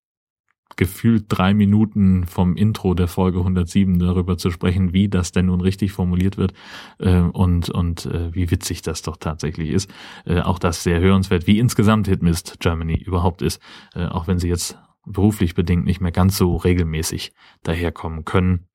gefühlt 0.75 1.25
drei 1.29 1.53
Minuten 1.53 2.25
vom 2.25 2.55
Intro 2.55 2.93
der 2.93 3.07
Folge 3.07 3.39
107 3.39 3.99
darüber 3.99 4.37
zu 4.37 4.49
sprechen, 4.49 4.93
wie 4.93 5.07
das 5.07 5.31
denn 5.31 5.47
nun 5.47 5.61
richtig 5.61 5.91
formuliert 5.91 6.37
wird 6.37 6.53
äh, 6.99 7.19
und, 7.19 7.69
und 7.69 8.05
äh, 8.07 8.33
wie 8.33 8.49
witzig 8.51 8.81
das 8.81 9.01
doch 9.01 9.17
tatsächlich 9.17 9.69
ist. 9.69 9.93
Äh, 10.25 10.41
auch 10.41 10.59
das 10.59 10.83
sehr 10.83 10.99
hörenswert, 10.99 11.47
wie 11.47 11.59
insgesamt 11.59 12.07
Hitmist 12.07 12.59
Germany 12.59 12.95
überhaupt 12.95 13.41
ist, 13.41 13.61
äh, 13.93 14.05
auch 14.05 14.27
wenn 14.27 14.39
sie 14.39 14.49
jetzt 14.49 14.77
beruflich 15.05 15.53
bedingt 15.53 15.85
nicht 15.85 16.01
mehr 16.01 16.11
ganz 16.11 16.37
so 16.37 16.55
regelmäßig 16.55 17.33
daherkommen 17.63 18.25
können. 18.25 18.67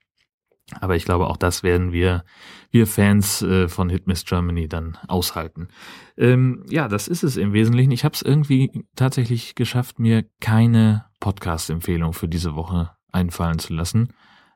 Aber 0.81 0.97
ich 0.97 1.05
glaube, 1.05 1.29
auch 1.29 1.37
das 1.37 1.63
werden 1.63 1.93
wir, 1.93 2.25
wir 2.71 2.87
Fans 2.87 3.43
äh, 3.43 3.69
von 3.69 3.89
Hitmiss 3.89 4.25
Germany 4.25 4.69
dann 4.69 4.99
aushalten. 5.09 5.69
Ähm, 6.17 6.65
ja, 6.69 6.89
das 6.89 7.09
ist 7.09 7.23
es 7.23 7.37
im 7.37 7.53
Wesentlichen. 7.53 7.91
Ich 7.91 8.05
habe 8.05 8.15
es 8.15 8.23
irgendwie 8.23 8.85
tatsächlich 8.95 9.55
geschafft, 9.55 9.99
mir 9.99 10.25
keine 10.41 11.07
Podcast-Empfehlung 11.21 12.13
für 12.13 12.29
diese 12.29 12.55
Woche 12.55 12.91
einfallen 13.11 13.59
zu 13.59 13.73
lassen. 13.73 14.13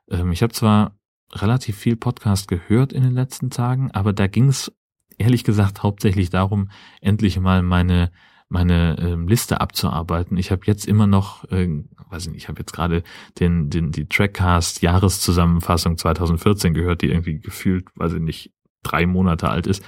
Ähm, 0.09 0.31
ich 0.31 0.43
habe 0.43 0.53
zwar 0.53 0.97
relativ 1.31 1.77
viel 1.77 1.95
Podcast 1.95 2.47
gehört 2.47 2.93
in 2.93 3.03
den 3.03 3.13
letzten 3.13 3.49
Tagen, 3.49 3.89
aber 3.91 4.13
da 4.13 4.27
ging 4.27 4.49
es 4.49 4.71
ehrlich 5.17 5.43
gesagt 5.43 5.83
hauptsächlich 5.83 6.29
darum, 6.29 6.69
endlich 7.01 7.39
mal 7.39 7.63
meine 7.63 8.11
meine 8.53 8.97
ähm, 8.99 9.27
Liste 9.27 9.59
abzuarbeiten. 9.59 10.37
Ich 10.37 10.51
habe 10.51 10.61
jetzt 10.65 10.85
immer 10.85 11.07
noch, 11.07 11.43
äh, 11.51 11.83
weiß 12.11 12.27
ich 12.27 12.31
nicht, 12.31 12.43
ich 12.43 12.49
habe 12.49 12.59
jetzt 12.59 12.71
gerade 12.71 13.03
den, 13.39 13.71
den 13.71 13.91
die 13.91 14.07
Trackcast 14.07 14.83
Jahreszusammenfassung 14.83 15.97
2014 15.97 16.75
gehört, 16.75 17.01
die 17.01 17.09
irgendwie 17.09 17.39
gefühlt, 17.39 17.87
weiß 17.95 18.13
ich 18.13 18.21
nicht, 18.21 18.53
drei 18.83 19.07
Monate 19.07 19.49
alt 19.49 19.65
ist 19.65 19.83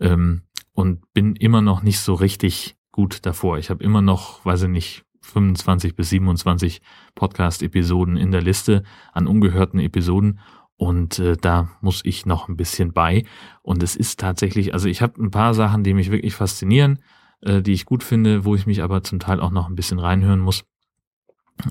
ähm, 0.00 0.42
und 0.74 1.00
bin 1.14 1.34
immer 1.34 1.62
noch 1.62 1.82
nicht 1.82 1.98
so 1.98 2.12
richtig 2.12 2.76
gut 2.92 3.24
davor. 3.24 3.56
Ich 3.56 3.70
habe 3.70 3.82
immer 3.82 4.02
noch, 4.02 4.44
weiß 4.44 4.64
ich 4.64 4.68
nicht, 4.68 5.04
25 5.22 5.96
bis 5.96 6.10
27 6.10 6.82
Podcast-Episoden 7.14 8.18
in 8.18 8.32
der 8.32 8.42
Liste 8.42 8.82
an 9.14 9.26
ungehörten 9.26 9.80
Episoden 9.80 10.40
und 10.76 11.18
äh, 11.20 11.38
da 11.38 11.70
muss 11.80 12.02
ich 12.04 12.26
noch 12.26 12.48
ein 12.48 12.56
bisschen 12.56 12.92
bei. 12.92 13.24
Und 13.62 13.82
es 13.82 13.96
ist 13.96 14.20
tatsächlich, 14.20 14.74
also 14.74 14.88
ich 14.88 15.00
habe 15.00 15.22
ein 15.22 15.30
paar 15.30 15.54
Sachen, 15.54 15.84
die 15.84 15.94
mich 15.94 16.10
wirklich 16.10 16.34
faszinieren 16.34 16.98
äh, 17.42 17.62
die 17.62 17.72
ich 17.72 17.84
gut 17.84 18.02
finde, 18.02 18.44
wo 18.44 18.54
ich 18.54 18.66
mich 18.66 18.82
aber 18.82 19.02
zum 19.02 19.18
Teil 19.18 19.40
auch 19.40 19.50
noch 19.50 19.68
ein 19.68 19.74
bisschen 19.74 19.98
reinhören 19.98 20.40
muss. 20.40 20.64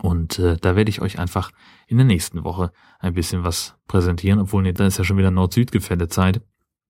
Und 0.01 0.39
äh, 0.39 0.57
da 0.57 0.75
werde 0.75 0.89
ich 0.89 1.01
euch 1.01 1.19
einfach 1.19 1.51
in 1.87 1.97
der 1.97 2.05
nächsten 2.05 2.43
Woche 2.43 2.71
ein 2.99 3.13
bisschen 3.13 3.43
was 3.43 3.75
präsentieren, 3.87 4.39
obwohl 4.39 4.63
nee, 4.63 4.73
da 4.73 4.85
ist 4.85 4.97
ja 4.97 5.03
schon 5.03 5.17
wieder 5.17 5.31
Nord-Süd-Gefälle-Zeit. 5.31 6.41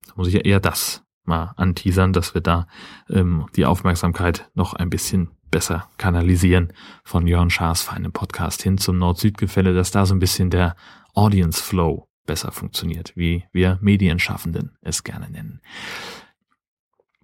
Da 0.06 0.12
muss 0.16 0.28
ich 0.28 0.34
ja 0.34 0.40
eher 0.40 0.60
das 0.60 1.02
mal 1.24 1.52
anteasern, 1.56 2.12
dass 2.12 2.34
wir 2.34 2.40
da 2.40 2.66
ähm, 3.08 3.46
die 3.56 3.64
Aufmerksamkeit 3.64 4.50
noch 4.54 4.74
ein 4.74 4.90
bisschen 4.90 5.30
besser 5.50 5.88
kanalisieren 5.96 6.72
von 7.04 7.26
Jörn 7.26 7.50
Schaas 7.50 7.82
feinem 7.82 8.12
Podcast 8.12 8.62
hin 8.62 8.78
zum 8.78 8.98
Nord-Süd-Gefälle, 8.98 9.74
dass 9.74 9.90
da 9.90 10.06
so 10.06 10.14
ein 10.14 10.20
bisschen 10.20 10.50
der 10.50 10.76
Audience 11.14 11.62
Flow 11.62 12.08
besser 12.26 12.52
funktioniert, 12.52 13.12
wie 13.16 13.44
wir 13.52 13.78
Medienschaffenden 13.80 14.76
es 14.82 15.02
gerne 15.02 15.30
nennen. 15.30 15.60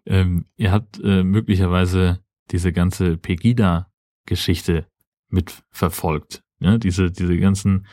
Ähm, 0.07 0.47
ihr 0.57 0.73
habt 0.73 1.01
äh, 1.03 1.23
möglicherweise 1.23 2.21
diese 2.51 2.73
ganze 2.73 3.17
Pegida-Geschichte 3.19 4.87
mitverfolgt. 5.29 6.43
Ja, 6.61 6.79
diese, 6.79 7.11
diese 7.11 7.37
ganzen 7.39 7.87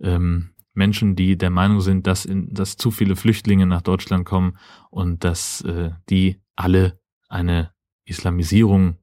ähm, 0.00 0.50
Menschen, 0.74 1.16
die 1.16 1.36
der 1.38 1.50
Meinung 1.50 1.80
sind, 1.80 2.06
dass, 2.06 2.24
in, 2.24 2.52
dass 2.52 2.76
zu 2.76 2.90
viele 2.90 3.16
Flüchtlinge 3.16 3.66
nach 3.66 3.82
Deutschland 3.82 4.24
kommen 4.24 4.58
und 4.90 5.24
dass 5.24 5.62
äh, 5.62 5.90
die 6.08 6.40
alle 6.56 7.00
eine 7.28 7.72
Islamisierung 8.04 8.98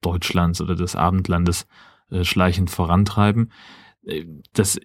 Deutschlands 0.00 0.60
oder 0.60 0.74
des 0.74 0.96
Abendlandes 0.96 1.66
äh, 2.10 2.24
schleichend 2.24 2.70
vorantreiben. 2.70 3.52
Äh, 4.02 4.24
das 4.52 4.80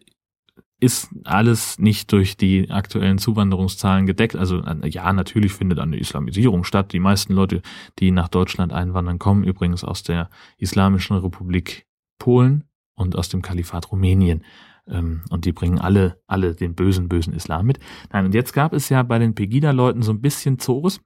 ist 0.84 1.10
alles 1.24 1.80
nicht 1.80 2.12
durch 2.12 2.36
die 2.36 2.70
aktuellen 2.70 3.18
Zuwanderungszahlen 3.18 4.06
gedeckt. 4.06 4.36
Also 4.36 4.62
ja, 4.84 5.14
natürlich 5.14 5.54
findet 5.54 5.80
eine 5.80 5.96
Islamisierung 5.96 6.66
statt. 6.66 6.92
Die 6.92 7.00
meisten 7.00 7.34
Leute, 7.34 7.62
die 8.00 8.12
nach 8.12 8.28
Deutschland 8.28 8.74
einwandern, 8.74 9.18
kommen 9.18 9.46
übrigens 9.46 9.86
aus 9.86 10.04
der 10.04 10.30
Islamischen 10.58 11.16
Republik 11.16 11.86
Polen 12.20 12.66
und 12.96 13.16
aus 13.16 13.30
dem 13.30 13.42
Kalifat 13.42 13.94
Rumänien. 13.94 14.44
Ähm, 14.86 15.22
und 15.30 15.46
die 15.46 15.54
bringen 15.54 15.80
alle, 15.80 16.22
alle 16.28 16.54
den 16.54 16.76
bösen, 16.76 17.08
bösen 17.08 17.34
Islam 17.34 17.66
mit. 17.66 17.80
Nein, 18.12 18.26
und 18.26 18.34
jetzt 18.34 18.52
gab 18.52 18.74
es 18.74 18.90
ja 18.90 19.04
bei 19.04 19.20
den 19.20 19.36
Pegida-Leuten 19.36 20.02
so 20.02 20.12
ein 20.12 20.20
bisschen 20.20 20.60
Zores 20.60 21.00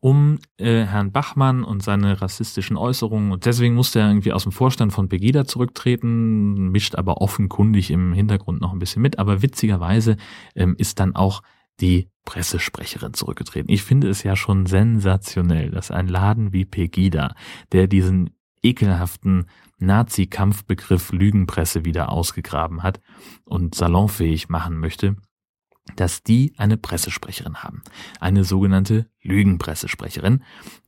um 0.00 0.38
äh, 0.58 0.84
Herrn 0.84 1.12
Bachmann 1.12 1.64
und 1.64 1.82
seine 1.82 2.20
rassistischen 2.20 2.76
Äußerungen. 2.76 3.32
Und 3.32 3.46
deswegen 3.46 3.74
musste 3.74 4.00
er 4.00 4.08
irgendwie 4.08 4.32
aus 4.32 4.44
dem 4.44 4.52
Vorstand 4.52 4.92
von 4.92 5.08
Pegida 5.08 5.44
zurücktreten, 5.44 6.68
mischt 6.70 6.94
aber 6.94 7.20
offenkundig 7.20 7.90
im 7.90 8.12
Hintergrund 8.12 8.60
noch 8.60 8.72
ein 8.72 8.78
bisschen 8.78 9.02
mit. 9.02 9.18
Aber 9.18 9.42
witzigerweise 9.42 10.16
ähm, 10.54 10.74
ist 10.78 11.00
dann 11.00 11.14
auch 11.14 11.42
die 11.80 12.08
Pressesprecherin 12.24 13.14
zurückgetreten. 13.14 13.72
Ich 13.72 13.82
finde 13.82 14.08
es 14.08 14.22
ja 14.22 14.36
schon 14.36 14.66
sensationell, 14.66 15.70
dass 15.70 15.90
ein 15.90 16.06
Laden 16.06 16.52
wie 16.52 16.64
Pegida, 16.64 17.34
der 17.72 17.86
diesen 17.86 18.30
ekelhaften 18.62 19.46
Nazi-Kampfbegriff 19.78 21.10
Lügenpresse 21.12 21.84
wieder 21.84 22.12
ausgegraben 22.12 22.84
hat 22.84 23.00
und 23.44 23.74
salonfähig 23.74 24.48
machen 24.48 24.78
möchte, 24.78 25.16
dass 25.96 26.22
die 26.22 26.54
eine 26.56 26.76
Pressesprecherin 26.76 27.62
haben, 27.62 27.82
eine 28.20 28.44
sogenannte 28.44 29.10
Lügenpressesprecherin, 29.22 30.42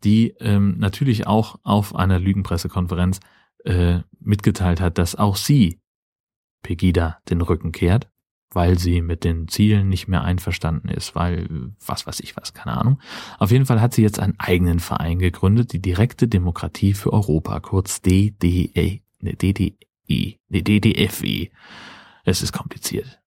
die 0.04 0.34
ähm, 0.40 0.76
natürlich 0.78 1.26
auch 1.26 1.58
auf 1.62 1.94
einer 1.94 2.18
Lügenpressekonferenz 2.18 3.20
äh, 3.64 4.00
mitgeteilt 4.20 4.80
hat, 4.80 4.98
dass 4.98 5.16
auch 5.16 5.36
sie 5.36 5.80
Pegida 6.62 7.18
den 7.28 7.40
Rücken 7.40 7.72
kehrt, 7.72 8.08
weil 8.50 8.78
sie 8.78 9.02
mit 9.02 9.24
den 9.24 9.48
Zielen 9.48 9.88
nicht 9.88 10.08
mehr 10.08 10.22
einverstanden 10.22 10.88
ist, 10.88 11.14
weil 11.14 11.72
was 11.84 12.06
weiß 12.06 12.20
ich 12.20 12.36
was, 12.36 12.54
keine 12.54 12.76
Ahnung. 12.76 13.00
Auf 13.38 13.50
jeden 13.50 13.66
Fall 13.66 13.80
hat 13.80 13.94
sie 13.94 14.02
jetzt 14.02 14.20
einen 14.20 14.38
eigenen 14.38 14.80
Verein 14.80 15.18
gegründet, 15.18 15.72
die 15.72 15.82
Direkte 15.82 16.28
Demokratie 16.28 16.94
für 16.94 17.12
Europa, 17.12 17.60
kurz 17.60 18.00
DDE, 18.00 19.02
ne, 19.20 19.34
DDE, 19.34 19.76
ne, 20.08 20.62
DDFE. 20.62 21.50
Es 22.24 22.42
ist 22.42 22.52
kompliziert. 22.52 23.20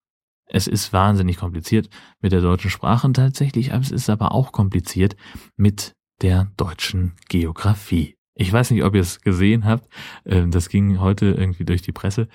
Es 0.48 0.68
ist 0.68 0.94
wahnsinnig 0.94 1.38
kompliziert 1.38 1.90
mit 2.22 2.32
der 2.32 2.42
deutschen 2.42 2.70
Sprache 2.70 3.12
tatsächlich, 3.12 3.72
es 3.72 3.92
ist 3.92 4.10
aber 4.10 4.32
auch 4.32 4.52
kompliziert 4.52 5.16
mit 5.56 5.94
der 6.22 6.52
deutschen 6.58 7.14
Geografie. 7.28 8.16
Ich 8.34 8.52
weiß 8.52 8.72
nicht, 8.72 8.84
ob 8.84 8.96
ihr 8.96 9.02
es 9.02 9.22
gesehen 9.22 9.66
habt. 9.66 9.88
Ähm, 10.26 10.52
das 10.52 10.70
ging 10.70 11.00
heute 11.00 11.28
irgendwie 11.28 11.66
durch 11.66 11.82
die 11.82 11.92
Presse. 11.92 12.28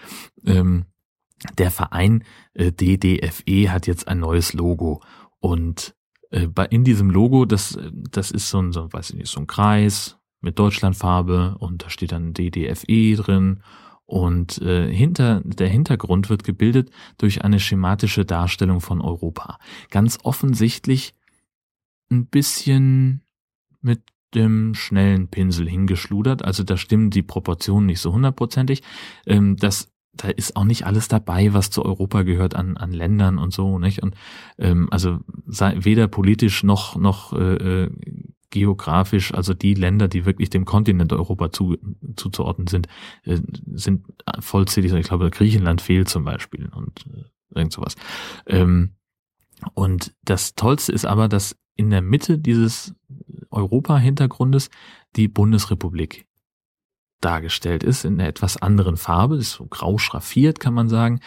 Ähm, 0.44 0.84
der 1.58 1.70
Verein 1.70 2.24
äh, 2.54 2.72
DDFE 2.72 3.72
hat 3.72 3.86
jetzt 3.86 4.08
ein 4.08 4.18
neues 4.18 4.52
Logo 4.52 5.02
und 5.38 5.94
äh, 6.30 6.48
in 6.70 6.84
diesem 6.84 7.10
Logo, 7.10 7.44
das, 7.44 7.78
das 7.92 8.30
ist 8.30 8.48
so 8.48 8.60
ein, 8.60 8.72
so, 8.72 8.92
weiß 8.92 9.10
ich 9.10 9.16
nicht, 9.16 9.30
so 9.30 9.40
ein 9.40 9.46
Kreis 9.46 10.18
mit 10.40 10.58
Deutschlandfarbe 10.58 11.56
und 11.58 11.84
da 11.84 11.90
steht 11.90 12.12
dann 12.12 12.34
DDFE 12.34 13.16
drin 13.16 13.62
und 14.06 14.60
äh, 14.60 14.92
hinter, 14.92 15.40
der 15.44 15.68
Hintergrund 15.68 16.28
wird 16.28 16.44
gebildet 16.44 16.90
durch 17.18 17.44
eine 17.44 17.60
schematische 17.60 18.24
Darstellung 18.24 18.80
von 18.80 19.00
Europa. 19.00 19.58
Ganz 19.90 20.18
offensichtlich 20.22 21.14
ein 22.10 22.26
bisschen 22.26 23.22
mit 23.80 24.02
dem 24.34 24.74
schnellen 24.74 25.28
Pinsel 25.28 25.68
hingeschludert. 25.68 26.44
Also 26.44 26.62
da 26.62 26.76
stimmen 26.76 27.10
die 27.10 27.22
Proportionen 27.22 27.86
nicht 27.86 28.00
so 28.00 28.12
hundertprozentig. 28.12 28.82
Ähm, 29.26 29.56
das 29.56 29.88
da 30.14 30.28
ist 30.28 30.56
auch 30.56 30.64
nicht 30.64 30.84
alles 30.84 31.08
dabei, 31.08 31.54
was 31.54 31.70
zu 31.70 31.84
Europa 31.84 32.22
gehört 32.22 32.54
an, 32.54 32.76
an 32.76 32.92
Ländern 32.92 33.38
und 33.38 33.52
so, 33.52 33.78
nicht? 33.78 34.02
Und 34.02 34.14
ähm, 34.58 34.88
also 34.90 35.20
sei, 35.46 35.74
weder 35.78 36.06
politisch 36.06 36.62
noch 36.64 36.96
noch 36.96 37.32
äh, 37.32 37.84
äh 37.84 37.90
geografisch, 38.52 39.34
also 39.34 39.54
die 39.54 39.74
Länder, 39.74 40.06
die 40.06 40.24
wirklich 40.24 40.50
dem 40.50 40.64
Kontinent 40.64 41.12
Europa 41.12 41.50
zu, 41.50 41.76
zuzuordnen 42.16 42.68
sind, 42.68 42.86
äh, 43.24 43.40
sind 43.72 44.06
vollzählig. 44.38 44.92
Ich 44.92 45.06
glaube, 45.06 45.30
Griechenland 45.30 45.80
fehlt 45.80 46.08
zum 46.08 46.24
Beispiel 46.24 46.68
und 46.68 47.04
äh, 47.06 47.24
irgend 47.54 47.72
sowas. 47.72 47.96
Ähm, 48.46 48.92
und 49.74 50.14
das 50.22 50.54
Tollste 50.54 50.92
ist 50.92 51.04
aber, 51.04 51.28
dass 51.28 51.56
in 51.74 51.90
der 51.90 52.02
Mitte 52.02 52.38
dieses 52.38 52.94
Europa-Hintergrundes 53.50 54.70
die 55.16 55.28
Bundesrepublik 55.28 56.26
dargestellt 57.20 57.82
ist, 57.82 58.04
in 58.04 58.14
einer 58.14 58.28
etwas 58.28 58.56
anderen 58.60 58.96
Farbe, 58.96 59.36
ist 59.36 59.52
so 59.52 59.66
grau 59.66 59.98
schraffiert, 59.98 60.60
kann 60.60 60.74
man 60.74 60.88
sagen. 60.88 61.20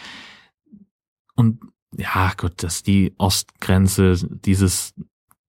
Und 1.36 1.62
ja, 1.98 2.34
Gott, 2.36 2.62
dass 2.62 2.84
die 2.84 3.14
Ostgrenze 3.18 4.16
dieses 4.30 4.94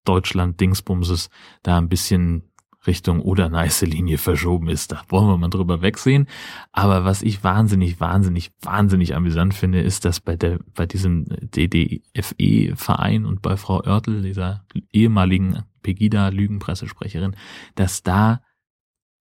Deutschland-Dingsbumses 0.06 1.30
da 1.62 1.78
ein 1.78 1.88
bisschen 1.88 2.50
Richtung 2.86 3.20
Oder-Neiße-Linie 3.20 4.18
verschoben 4.18 4.68
ist. 4.68 4.92
Da 4.92 5.02
wollen 5.08 5.26
wir 5.26 5.36
mal 5.36 5.48
drüber 5.48 5.82
wegsehen. 5.82 6.28
Aber 6.72 7.04
was 7.04 7.22
ich 7.22 7.42
wahnsinnig, 7.42 8.00
wahnsinnig, 8.00 8.52
wahnsinnig 8.62 9.14
amüsant 9.14 9.54
finde, 9.54 9.80
ist, 9.80 10.04
dass 10.04 10.20
bei 10.20 10.36
der, 10.36 10.60
bei 10.74 10.86
diesem 10.86 11.26
DDFE-Verein 11.26 13.24
und 13.26 13.42
bei 13.42 13.56
Frau 13.56 13.82
Oertel, 13.82 14.22
dieser 14.22 14.64
ehemaligen 14.92 15.64
Pegida-Lügenpressesprecherin, 15.82 17.36
dass 17.74 18.02
da 18.02 18.40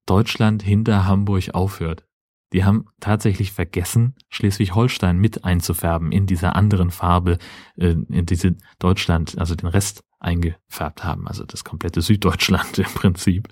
Deutschland 0.05 0.61
hinter 0.61 1.05
Hamburg 1.05 1.53
aufhört. 1.53 2.05
Die 2.53 2.63
haben 2.63 2.85
tatsächlich 2.99 3.51
vergessen, 3.51 4.15
Schleswig-Holstein 4.29 5.17
mit 5.17 5.43
einzufärben 5.43 6.11
in 6.11 6.27
dieser 6.27 6.55
anderen 6.55 6.91
Farbe, 6.91 7.37
äh, 7.75 7.95
in 8.09 8.25
diese 8.27 8.55
Deutschland, 8.79 9.37
also 9.37 9.55
den 9.55 9.67
Rest 9.67 10.03
eingefärbt 10.25 11.03
haben, 11.03 11.27
also 11.27 11.45
das 11.45 11.63
komplette 11.63 12.01
Süddeutschland 12.01 12.77
im 12.79 12.85
Prinzip. 12.85 13.47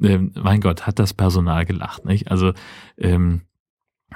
Ähm, 0.00 0.32
mein 0.40 0.60
Gott, 0.60 0.86
hat 0.86 0.98
das 0.98 1.12
Personal 1.12 1.66
gelacht, 1.66 2.04
nicht? 2.04 2.30
Also 2.30 2.52
ähm, 2.96 3.42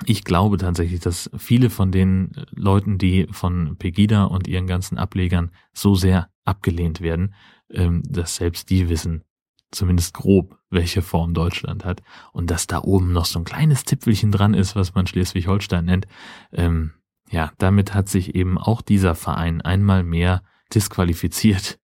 ich 0.06 0.24
glaube 0.24 0.58
tatsächlich, 0.58 1.00
dass 1.00 1.30
viele 1.36 1.70
von 1.70 1.90
den 1.90 2.32
Leuten, 2.50 2.98
die 2.98 3.26
von 3.32 3.76
Pegida 3.78 4.24
und 4.24 4.46
ihren 4.46 4.66
ganzen 4.66 4.96
Ablegern 4.96 5.50
so 5.72 5.94
sehr 5.94 6.30
abgelehnt 6.44 7.00
werden, 7.00 7.34
ähm, 7.70 8.02
dass 8.06 8.36
selbst 8.36 8.70
die 8.70 8.88
wissen, 8.88 9.24
zumindest 9.70 10.14
grob, 10.14 10.58
welche 10.70 11.02
Form 11.02 11.34
Deutschland 11.34 11.84
hat 11.84 12.02
und 12.32 12.50
dass 12.50 12.66
da 12.66 12.80
oben 12.82 13.12
noch 13.12 13.24
so 13.24 13.40
ein 13.40 13.44
kleines 13.44 13.84
Zipfelchen 13.84 14.30
dran 14.30 14.54
ist, 14.54 14.76
was 14.76 14.94
man 14.94 15.06
Schleswig-Holstein 15.06 15.84
nennt. 15.84 16.06
Ähm, 16.52 16.92
ja, 17.30 17.52
damit 17.58 17.92
hat 17.92 18.08
sich 18.08 18.34
eben 18.34 18.56
auch 18.56 18.82
dieser 18.82 19.14
Verein 19.14 19.60
einmal 19.60 20.04
mehr 20.04 20.42
disqualifiziert 20.74 21.78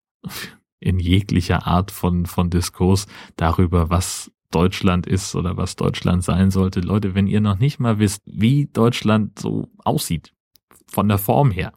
in 0.80 1.00
jeglicher 1.00 1.66
Art 1.66 1.92
von, 1.92 2.26
von 2.26 2.50
Diskurs 2.50 3.08
darüber, 3.36 3.90
was 3.90 4.32
Deutschland 4.52 5.08
ist 5.08 5.36
oder 5.36 5.58
was 5.58 5.76
Deutschland 5.76 6.24
sein 6.24 6.52
sollte. 6.52 6.82
Leute, 6.82 7.16
wenn 7.16 7.28
ihr 7.28 7.42
noch 7.42 7.58
nicht 7.58 7.80
mal 7.80 8.00
wisst, 8.00 8.22
wie 8.26 8.68
Deutschland 8.68 9.40
so 9.40 9.70
aussieht, 9.80 10.34
von 10.88 11.08
der 11.08 11.18
Form 11.18 11.52
her, 11.52 11.74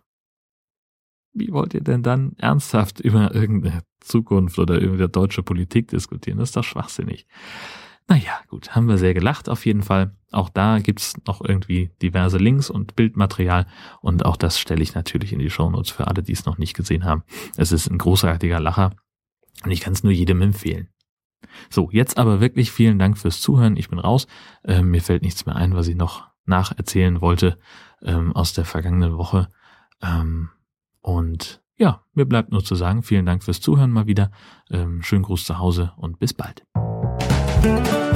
wie 1.32 1.52
wollt 1.52 1.74
ihr 1.74 1.82
denn 1.82 2.02
dann 2.02 2.32
ernsthaft 2.38 3.00
über 3.00 3.34
irgendeine 3.34 3.82
Zukunft 4.00 4.58
oder 4.58 4.80
die 4.80 5.08
deutsche 5.08 5.42
Politik 5.42 5.88
diskutieren? 5.88 6.38
Das 6.38 6.50
ist 6.50 6.56
doch 6.56 6.64
schwachsinnig. 6.64 7.26
Naja, 8.08 8.38
gut, 8.48 8.76
haben 8.76 8.88
wir 8.88 8.98
sehr 8.98 9.14
gelacht 9.14 9.48
auf 9.48 9.66
jeden 9.66 9.82
Fall. 9.82 10.14
Auch 10.30 10.48
da 10.48 10.78
gibt's 10.78 11.14
noch 11.26 11.40
irgendwie 11.40 11.90
diverse 12.02 12.38
Links 12.38 12.70
und 12.70 12.94
Bildmaterial 12.94 13.66
und 14.00 14.24
auch 14.24 14.36
das 14.36 14.60
stelle 14.60 14.82
ich 14.82 14.94
natürlich 14.94 15.32
in 15.32 15.40
die 15.40 15.50
Shownotes 15.50 15.90
für 15.90 16.06
alle, 16.06 16.22
die 16.22 16.32
es 16.32 16.46
noch 16.46 16.58
nicht 16.58 16.74
gesehen 16.74 17.04
haben. 17.04 17.24
Es 17.56 17.72
ist 17.72 17.88
ein 17.88 17.98
großartiger 17.98 18.60
Lacher 18.60 18.92
und 19.64 19.72
ich 19.72 19.80
kann 19.80 19.92
es 19.92 20.04
nur 20.04 20.12
jedem 20.12 20.40
empfehlen. 20.40 20.88
So, 21.68 21.90
jetzt 21.90 22.18
aber 22.18 22.40
wirklich 22.40 22.70
vielen 22.70 22.98
Dank 22.98 23.18
fürs 23.18 23.40
Zuhören. 23.40 23.76
Ich 23.76 23.88
bin 23.88 23.98
raus. 23.98 24.26
Ähm, 24.64 24.90
mir 24.90 25.02
fällt 25.02 25.22
nichts 25.22 25.46
mehr 25.46 25.56
ein, 25.56 25.74
was 25.74 25.88
ich 25.88 25.96
noch 25.96 26.28
nacherzählen 26.44 27.20
wollte 27.20 27.58
ähm, 28.02 28.34
aus 28.34 28.52
der 28.52 28.64
vergangenen 28.64 29.16
Woche. 29.16 29.48
Ähm, 30.02 30.50
und 31.00 31.62
ja, 31.76 32.02
mir 32.14 32.24
bleibt 32.24 32.52
nur 32.52 32.64
zu 32.64 32.74
sagen, 32.74 33.02
vielen 33.02 33.26
Dank 33.26 33.42
fürs 33.42 33.60
Zuhören 33.60 33.90
mal 33.90 34.06
wieder. 34.06 34.30
Ähm, 34.70 35.02
schönen 35.02 35.22
Gruß 35.22 35.44
zu 35.44 35.58
Hause 35.58 35.92
und 35.96 36.18
bis 36.18 36.32
bald. 36.32 36.64
Thank 37.66 38.10
you. 38.10 38.15